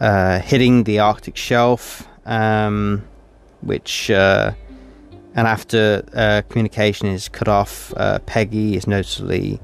[0.00, 3.06] uh, hitting the Arctic shelf, um,
[3.60, 4.52] which uh,
[5.36, 9.60] and after uh, communication is cut off, uh, Peggy is noticeably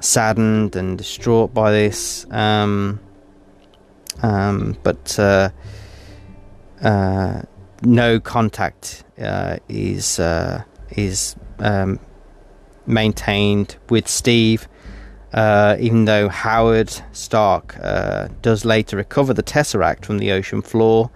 [0.00, 2.26] saddened and distraught by this.
[2.30, 3.00] Um,
[4.22, 5.48] um, but uh,
[6.82, 7.42] uh,
[7.82, 9.04] no contact
[9.68, 10.20] is
[10.90, 11.98] is um,
[12.86, 14.68] maintained with Steve
[15.32, 21.10] uh, even though Howard Stark uh, does later recover the Tesseract from the ocean floor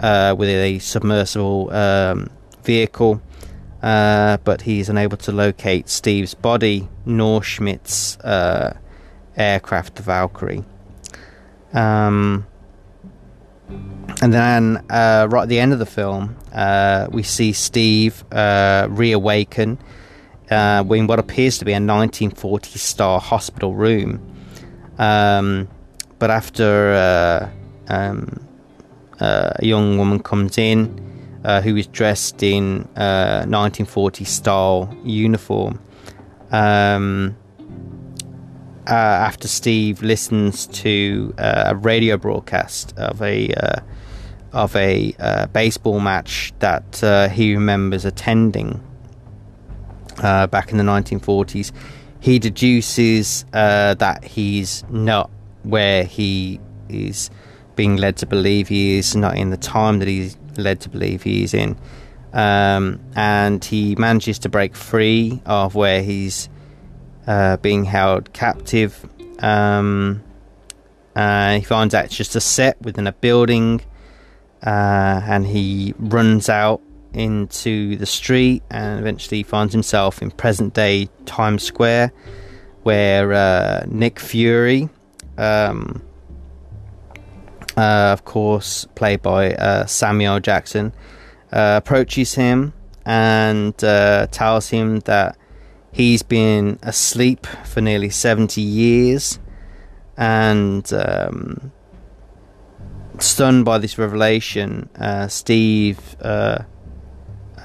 [0.00, 2.30] uh, with a submersible um,
[2.62, 3.20] vehicle,
[3.82, 8.76] uh, but he's unable to locate Steve's body nor Schmidt's uh,
[9.36, 10.64] aircraft, the Valkyrie.
[11.72, 12.46] Um,
[14.20, 18.88] and then, uh, right at the end of the film, uh, we see Steve uh,
[18.90, 19.78] reawaken
[20.50, 24.34] uh, in what appears to be a 1940 star hospital room.
[24.98, 25.68] Um,
[26.18, 27.52] but after
[27.88, 28.44] um,
[29.20, 31.07] a young woman comes in
[31.62, 35.80] who is dressed in 1940 style uniform,
[36.50, 37.36] um,
[38.86, 43.82] after Steve listens to a radio broadcast of a
[44.52, 48.82] of a uh, baseball match that uh, he remembers attending
[50.22, 51.72] uh, back in the 1940s.
[52.20, 55.30] He deduces uh, that he's not
[55.62, 57.30] where he is
[57.76, 61.22] being led to believe he is, not in the time that he's led to believe
[61.22, 61.76] he is in.
[62.32, 66.48] Um, and he manages to break free of where he's
[67.26, 69.08] uh, being held captive.
[69.38, 70.22] Um,
[71.16, 73.80] uh, he finds out it's just a set within a building
[74.62, 76.80] uh, and he runs out
[77.12, 82.12] into the street and eventually finds himself in present day Times Square,
[82.82, 84.88] where uh, Nick Fury,
[85.36, 86.02] um,
[87.78, 90.92] uh, of course, played by uh, Samuel Jackson,
[91.52, 92.72] uh, approaches him
[93.06, 95.38] and uh, tells him that
[95.92, 99.38] he's been asleep for nearly 70 years
[100.16, 101.70] and um,
[103.20, 106.58] stunned by this revelation, uh, Steve uh,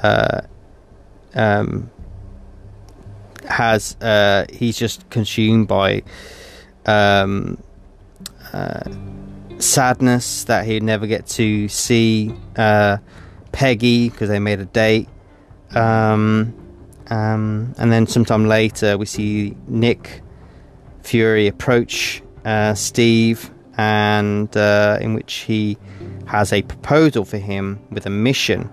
[0.04, 0.42] uh,
[1.34, 1.90] um,
[3.50, 6.04] has uh, he's just consumed by
[6.86, 7.58] um,
[9.60, 12.98] sadness that he'd never get to see uh,
[13.52, 15.08] Peggy because they made a date.
[15.76, 16.54] Um,
[17.10, 20.22] um, and then sometime later, we see Nick
[21.02, 22.22] Fury approach
[22.76, 25.78] Steve and uh, in which he
[26.26, 28.70] has a proposal for him with a mission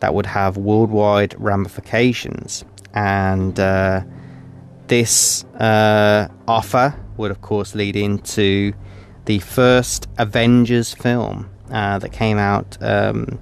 [0.00, 2.64] that would have worldwide ramifications.
[2.94, 4.02] And uh,
[4.86, 8.72] this uh, offer would, of course, lead into
[9.28, 13.38] the first Avengers film uh, that came out, um,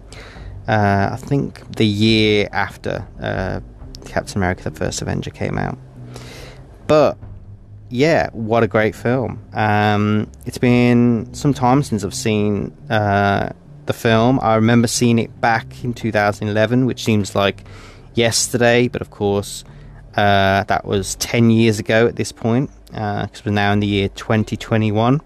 [0.66, 3.60] uh, I think, the year after uh,
[4.04, 5.78] Captain America: The First Avenger came out.
[6.88, 7.16] But
[7.88, 9.40] yeah, what a great film.
[9.52, 13.50] Um, it's been some time since I've seen uh,
[13.86, 14.40] the film.
[14.42, 17.62] I remember seeing it back in 2011, which seems like
[18.14, 19.62] yesterday, but of course,
[20.16, 23.86] uh, that was 10 years ago at this point, because uh, we're now in the
[23.86, 25.20] year 2021.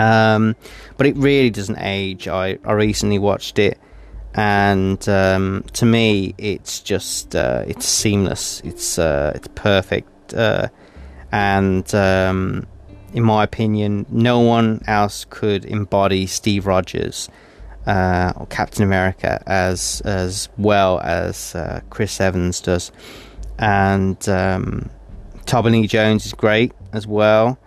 [0.00, 0.56] Um,
[0.96, 2.28] but it really doesn't age.
[2.28, 3.78] I, I recently watched it,
[4.34, 8.60] and um, to me, it's just uh, it's seamless.
[8.64, 10.68] It's uh, it's perfect uh,
[11.32, 12.66] and um,
[13.12, 17.28] in my opinion, no one else could embody Steve Rogers
[17.86, 22.92] uh, or Captain America as as well as uh, Chris Evans does,
[23.58, 24.90] and um,
[25.52, 27.58] Lee Jones is great as well.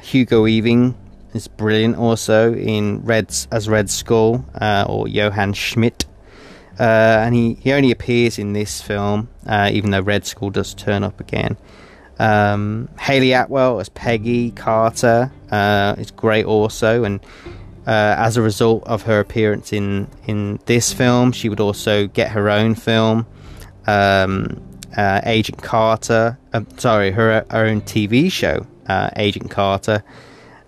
[0.00, 0.96] Hugo Weaving
[1.38, 6.04] is brilliant also in Red's as Red Skull uh, or Johann Schmidt.
[6.78, 10.74] Uh, and he, he only appears in this film, uh, even though Red Skull does
[10.74, 11.56] turn up again.
[12.18, 17.20] Um, Hayley Atwell as Peggy Carter uh, is great also, and
[17.86, 22.32] uh, as a result of her appearance in in this film, she would also get
[22.32, 23.24] her own film,
[23.86, 24.60] um,
[24.96, 26.38] uh, Agent Carter.
[26.52, 28.66] Uh, sorry, her, her own TV show,
[29.16, 30.02] Agent Carter,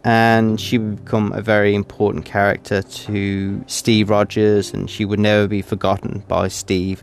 [0.05, 5.46] and she would become a very important character to Steve Rogers, and she would never
[5.46, 7.03] be forgotten by Steve.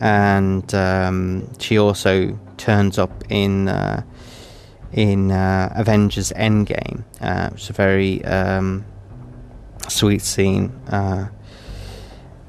[0.00, 4.02] And um, she also turns up in uh,
[4.92, 7.04] in uh, Avengers Endgame.
[7.20, 8.84] Uh, it's a very um,
[9.88, 10.72] sweet scene.
[10.88, 11.28] Uh,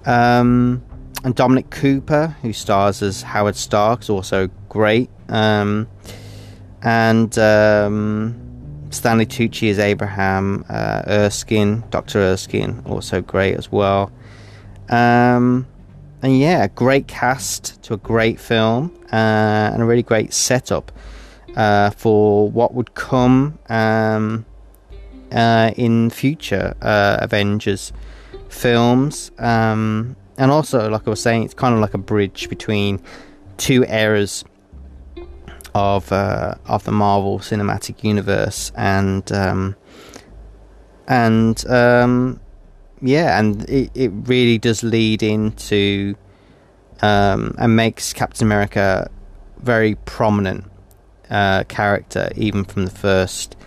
[0.06, 0.84] um,
[1.24, 5.10] and Dominic Cooper, who stars as Howard Stark, is also great.
[5.28, 5.88] Um,
[6.84, 8.45] and um,
[8.96, 12.20] Stanley Tucci as Abraham uh, Erskine, Dr.
[12.20, 14.12] Erskine, also great as well.
[14.89, 15.68] Um,
[16.22, 20.91] and yeah, a great cast to a great film uh, and a really great setup
[21.56, 24.46] uh, for what would come um,
[25.32, 27.91] uh, in future uh, Avengers
[28.50, 29.32] films.
[29.38, 33.02] Um, and also, like I was saying, it's kind of like a bridge between
[33.58, 34.43] two eras
[35.76, 39.76] of uh, of the Marvel Cinematic Universe, and um,
[41.08, 42.40] and um,
[43.02, 46.16] yeah, and it, it really does lead into
[47.02, 49.12] um, and makes Captain America
[49.58, 50.64] very prominent
[51.30, 53.58] uh, character, even from the first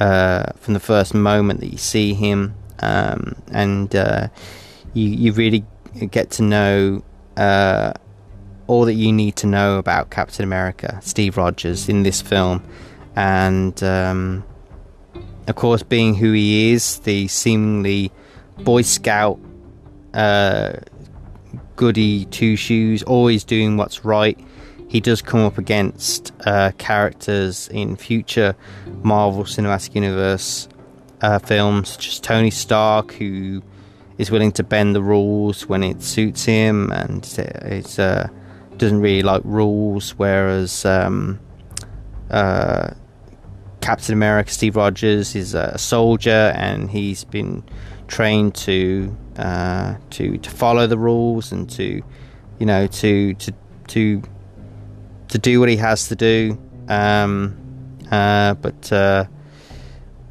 [0.00, 4.26] uh, from the first moment that you see him, um, and uh,
[4.94, 5.64] you you really
[6.10, 7.04] get to know
[7.36, 7.92] uh,
[8.66, 12.62] all that you need to know about Captain America, Steve Rogers, in this film,
[13.14, 14.44] and um,
[15.46, 18.10] of course, being who he is, the seemingly
[18.58, 19.38] Boy Scout,
[20.14, 20.72] uh,
[21.76, 24.38] goody two shoes, always doing what's right.
[24.88, 28.56] He does come up against uh, characters in future
[29.02, 30.68] Marvel Cinematic Universe
[31.20, 33.62] uh, films, such as Tony Stark, who
[34.18, 38.28] is willing to bend the rules when it suits him, and it's uh,
[38.78, 40.10] doesn't really like rules.
[40.10, 41.40] Whereas um,
[42.30, 42.90] uh,
[43.80, 47.64] Captain America, Steve Rogers, is a soldier, and he's been
[48.08, 52.02] trained to uh, to to follow the rules and to
[52.58, 53.52] you know to to
[53.88, 54.22] to
[55.28, 56.58] to do what he has to do.
[56.88, 57.56] Um,
[58.10, 59.24] uh, but uh,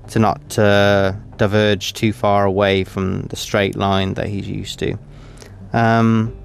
[0.07, 4.97] to not uh, diverge too far away from the straight line that he's used to.
[5.73, 6.35] Um,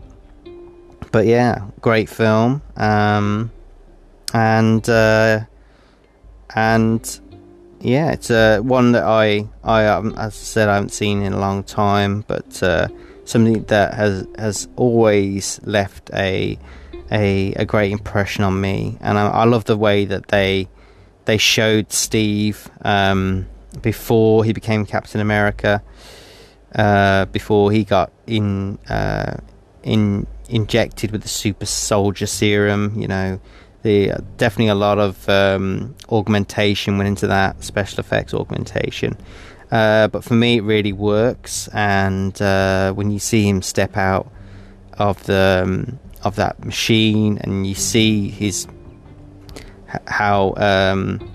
[1.10, 2.62] but yeah, great film.
[2.76, 3.50] Um,
[4.32, 5.40] and uh,
[6.54, 7.20] and
[7.80, 11.40] yeah, it's uh, one that I I as I said I haven't seen in a
[11.40, 12.88] long time, but uh,
[13.24, 16.58] something that has has always left a
[17.10, 20.68] a, a great impression on me, and I, I love the way that they
[21.24, 23.46] they showed Steve um,
[23.82, 25.82] before he became Captain America,
[26.74, 29.36] uh, before he got in uh,
[29.82, 32.94] in injected with the super soldier serum.
[33.00, 33.40] You know,
[33.82, 39.16] the definitely a lot of um, augmentation went into that special effects augmentation.
[39.70, 41.68] Uh, but for me, it really works.
[41.72, 44.30] And uh, when you see him step out
[44.94, 48.66] of the um, of that machine, and you see his
[50.06, 51.30] how um,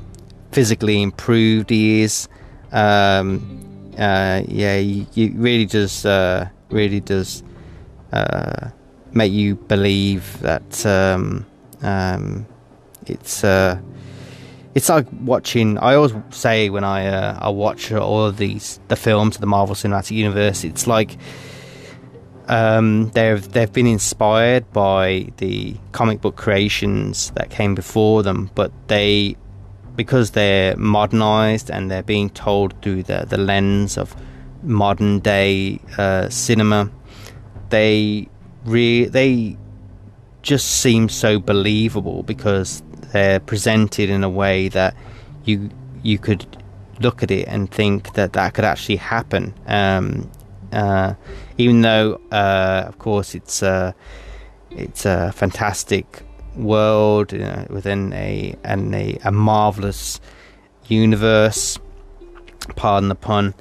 [0.52, 2.28] physically improved he is,
[2.72, 7.44] um, uh, yeah, you really does uh, really does
[8.12, 8.70] uh,
[9.16, 11.46] make you believe that um,
[11.82, 12.46] um,
[13.08, 13.80] it's uh,
[14.76, 15.80] it's like watching.
[15.80, 19.48] I always say when I uh, I watch all of these the films of the
[19.48, 21.18] Marvel Cinematic Universe, it's like
[22.48, 28.72] um, they've they've been inspired by the comic book creations that came before them, but
[28.88, 29.38] they
[29.96, 34.14] because they're modernized and they're being told through the the lens of
[34.62, 36.90] modern day uh, cinema,
[37.70, 38.28] they
[38.66, 39.58] re- they
[40.42, 44.96] just seem so believable because they're presented in a way that
[45.46, 45.70] you
[46.04, 46.46] you could
[47.00, 49.54] look at it and think that that could actually happen.
[49.68, 50.30] Um,
[50.72, 51.14] uh,
[51.58, 53.96] even though, uh, of course, it's a
[54.72, 56.24] it's a fantastic
[56.56, 60.20] world you know, within a and a, a marvelous
[60.88, 61.80] universe.
[62.76, 63.54] Pardon the pun.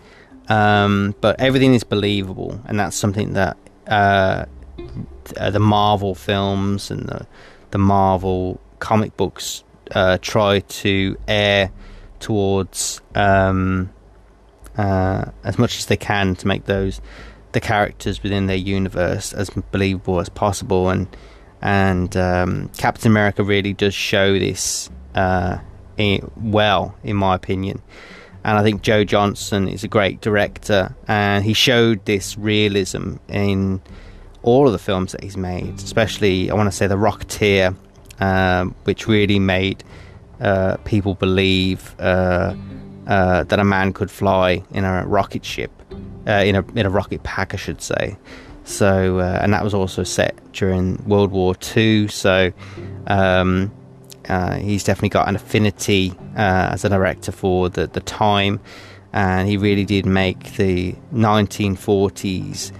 [0.48, 4.44] Um, but everything is believable, and that's something that uh,
[5.36, 7.26] uh, the Marvel films and the,
[7.70, 11.70] the Marvel comic books uh, try to air
[12.20, 13.90] towards um,
[14.76, 17.00] uh, as much as they can to make those
[17.52, 20.88] the characters within their universe as believable as possible.
[20.88, 21.06] And
[21.62, 25.58] and um, Captain America really does show this uh,
[25.96, 27.80] in, well in my opinion.
[28.44, 33.80] And I think Joe Johnston is a great director and he showed this realism in
[34.44, 37.74] all of the films that he's made, especially I want to say The Rocketeer,
[38.20, 39.82] um, which really made
[40.40, 42.54] uh, people believe uh,
[43.06, 45.70] uh, that a man could fly in a rocket ship,
[46.26, 48.16] uh, in a in a rocket pack, I should say.
[48.64, 52.08] So, uh, and that was also set during World War II.
[52.08, 52.52] So,
[53.06, 53.70] um,
[54.28, 58.60] uh, he's definitely got an affinity as a director for the the time,
[59.12, 62.72] and he really did make the 1940s.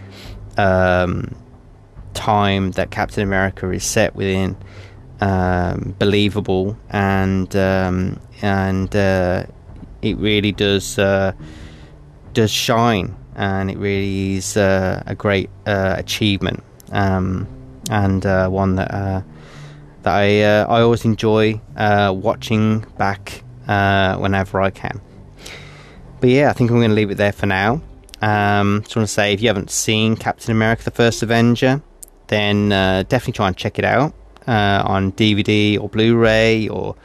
[0.57, 1.35] Um,
[2.15, 4.57] time that Captain America is set within
[5.21, 9.45] um, believable and um, and uh,
[10.03, 11.33] it really does uh,
[12.33, 16.63] does shine and it really is uh, a great uh, achievement
[16.93, 17.49] um,
[17.91, 19.23] and uh, one that uh,
[20.03, 25.01] that I I always enjoy watching back whenever I can.
[26.21, 27.83] But yeah, I think I'm going to leave it there for now.
[28.21, 31.83] Um, just want to say if you haven't seen Captain America: The First Avenger,
[32.29, 34.15] then uh, definitely try and check it out
[34.47, 36.97] uh, on DVD or Blu-ray or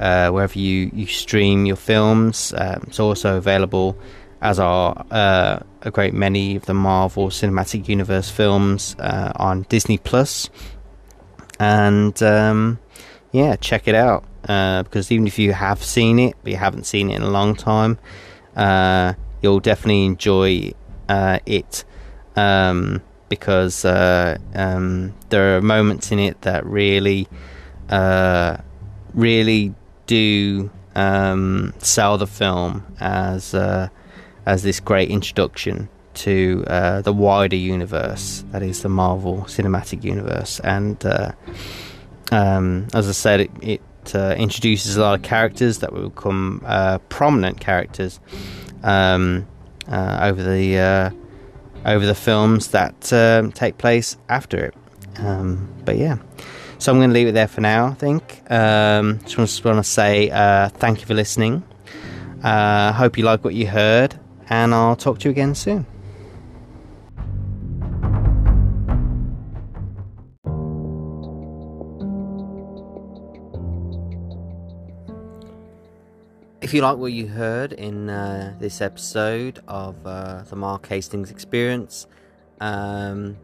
[0.00, 2.52] uh, wherever you, you stream your films.
[2.56, 3.96] Um, it's also available
[4.40, 9.98] as are uh, a great many of the Marvel Cinematic Universe films uh, on Disney
[9.98, 10.50] Plus.
[11.58, 12.78] And um,
[13.32, 16.84] yeah, check it out uh, because even if you have seen it, but you haven't
[16.84, 17.98] seen it in a long time,
[19.40, 20.72] you'll definitely enjoy
[21.08, 21.84] it
[22.36, 27.28] um, because uh, um, there are moments in it that really,
[27.88, 28.56] uh,
[29.14, 29.74] really
[30.06, 33.88] do um, sell the film as uh,
[34.46, 40.60] as this great introduction to uh, the wider universe that is the Marvel Cinematic Universe.
[40.60, 41.32] And uh,
[42.30, 46.60] um, as I said, it, it uh, introduces a lot of characters that will become
[47.08, 48.20] prominent characters
[48.84, 49.48] um,
[49.88, 51.12] over the
[51.84, 54.74] over the films that um, take place after it.
[55.18, 56.16] Um, but yeah.
[56.78, 58.42] So I'm going to leave it there for now, I think.
[58.50, 60.28] Um, just want to say
[60.74, 61.62] thank you for listening.
[62.42, 64.18] I hope you like what you heard,
[64.50, 65.86] and I'll talk to you again soon.
[76.64, 81.30] If you like what you heard in uh, this episode of uh, the Mark Hastings
[81.30, 82.06] Experience,
[82.58, 83.36] um,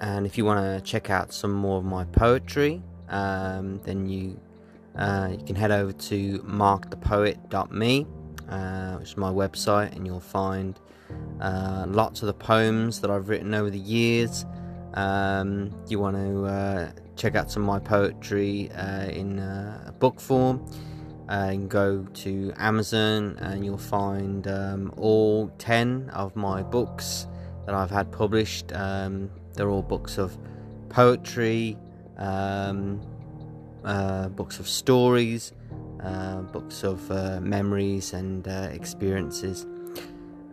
[0.00, 4.40] and if you want to check out some more of my poetry, um, then you
[4.98, 8.06] uh, you can head over to markthepoet.me,
[8.48, 10.80] uh, which is my website, and you'll find
[11.40, 14.44] uh, lots of the poems that I've written over the years.
[14.94, 18.72] Um, you want to uh, check out some of my poetry
[19.12, 19.40] in
[20.00, 20.68] book form
[21.28, 27.26] and go to Amazon and you'll find um, all 10 of my books
[27.66, 28.72] that I've had published.
[28.72, 30.38] Um, they're all books of
[30.88, 31.76] poetry,
[32.16, 33.00] um,
[33.84, 35.52] uh, books of stories,
[36.02, 39.66] uh, books of uh, memories and uh, experiences.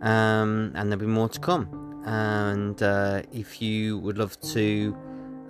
[0.00, 2.02] Um, and there'll be more to come.
[2.04, 4.96] And uh, if you would love to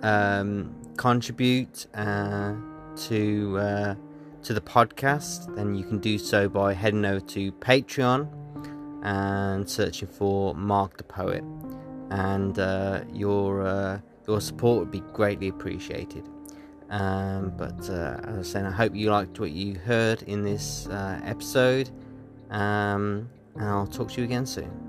[0.03, 3.97] um, contribute to
[4.45, 8.29] to the podcast, then you can do so by heading over to Patreon
[9.03, 11.43] and searching for Mark the Poet.
[12.11, 16.29] And uh, your uh, your support would be greatly appreciated.
[16.91, 20.43] Um, but uh, as I was saying, I hope you liked what you heard in
[20.43, 21.89] this uh, episode.
[22.51, 24.84] Um, and I'll talk to you again soon.